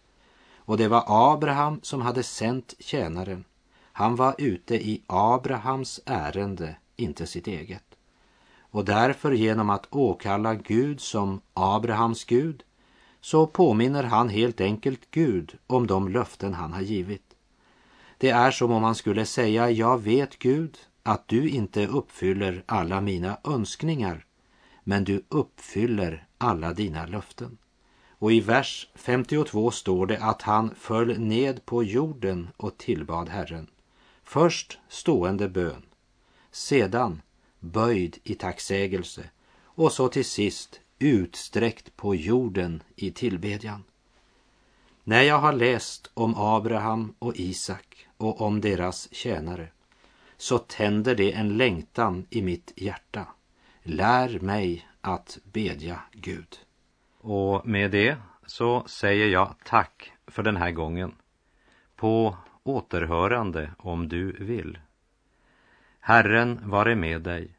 Och 0.57 0.77
det 0.77 0.87
var 0.87 1.03
Abraham 1.07 1.79
som 1.83 2.01
hade 2.01 2.23
sänt 2.23 2.73
tjänaren. 2.79 3.43
Han 3.91 4.15
var 4.15 4.35
ute 4.37 4.75
i 4.75 5.03
Abrahams 5.07 5.99
ärende, 6.05 6.75
inte 6.95 7.27
sitt 7.27 7.47
eget. 7.47 7.83
Och 8.71 8.85
därför 8.85 9.31
genom 9.31 9.69
att 9.69 9.87
åkalla 9.89 10.55
Gud 10.55 11.01
som 11.01 11.41
Abrahams 11.53 12.25
Gud 12.25 12.63
så 13.21 13.47
påminner 13.47 14.03
han 14.03 14.29
helt 14.29 14.61
enkelt 14.61 15.11
Gud 15.11 15.57
om 15.67 15.87
de 15.87 16.09
löften 16.09 16.53
han 16.53 16.73
har 16.73 16.81
givit. 16.81 17.35
Det 18.17 18.29
är 18.29 18.51
som 18.51 18.71
om 18.71 18.83
han 18.83 18.95
skulle 18.95 19.25
säga, 19.25 19.69
jag 19.69 20.01
vet 20.01 20.39
Gud 20.39 20.77
att 21.03 21.27
du 21.27 21.49
inte 21.49 21.87
uppfyller 21.87 22.63
alla 22.65 23.01
mina 23.01 23.37
önskningar, 23.43 24.25
men 24.83 25.03
du 25.03 25.23
uppfyller 25.29 26.27
alla 26.37 26.73
dina 26.73 27.05
löften. 27.05 27.57
Och 28.09 28.31
i 28.31 28.39
vers 28.39 28.87
52 28.95 29.71
står 29.71 30.05
det 30.05 30.17
att 30.17 30.41
han 30.41 30.75
föll 30.75 31.19
ned 31.19 31.65
på 31.65 31.83
jorden 31.83 32.49
och 32.57 32.77
tillbad 32.77 33.29
Herren. 33.29 33.67
Först 34.23 34.79
stående 34.89 35.49
bön, 35.49 35.85
sedan 36.51 37.21
böjd 37.59 38.17
i 38.23 38.35
tacksägelse 38.35 39.29
och 39.63 39.91
så 39.91 40.07
till 40.07 40.25
sist 40.25 40.79
utsträckt 40.99 41.95
på 41.95 42.15
jorden 42.15 42.83
i 42.95 43.11
tillbedjan. 43.11 43.83
När 45.03 45.21
jag 45.21 45.39
har 45.39 45.53
läst 45.53 46.11
om 46.13 46.35
Abraham 46.37 47.13
och 47.19 47.35
Isak 47.35 48.07
och 48.17 48.41
om 48.41 48.61
deras 48.61 49.13
tjänare 49.13 49.67
så 50.37 50.57
tänder 50.57 51.15
det 51.15 51.33
en 51.33 51.57
längtan 51.57 52.25
i 52.29 52.41
mitt 52.41 52.73
hjärta. 52.75 53.27
Lär 53.83 54.39
mig 54.39 54.87
att 55.01 55.37
bedja 55.43 55.99
Gud. 56.11 56.59
Och 57.17 57.67
med 57.67 57.91
det 57.91 58.17
så 58.45 58.83
säger 58.87 59.27
jag 59.27 59.55
tack 59.65 60.11
för 60.27 60.43
den 60.43 60.57
här 60.57 60.71
gången. 60.71 61.15
På 61.95 62.37
återhörande 62.63 63.71
om 63.77 64.09
du 64.09 64.31
vill. 64.31 64.77
Herren 65.99 66.69
vare 66.69 66.95
med 66.95 67.21
dig. 67.21 67.58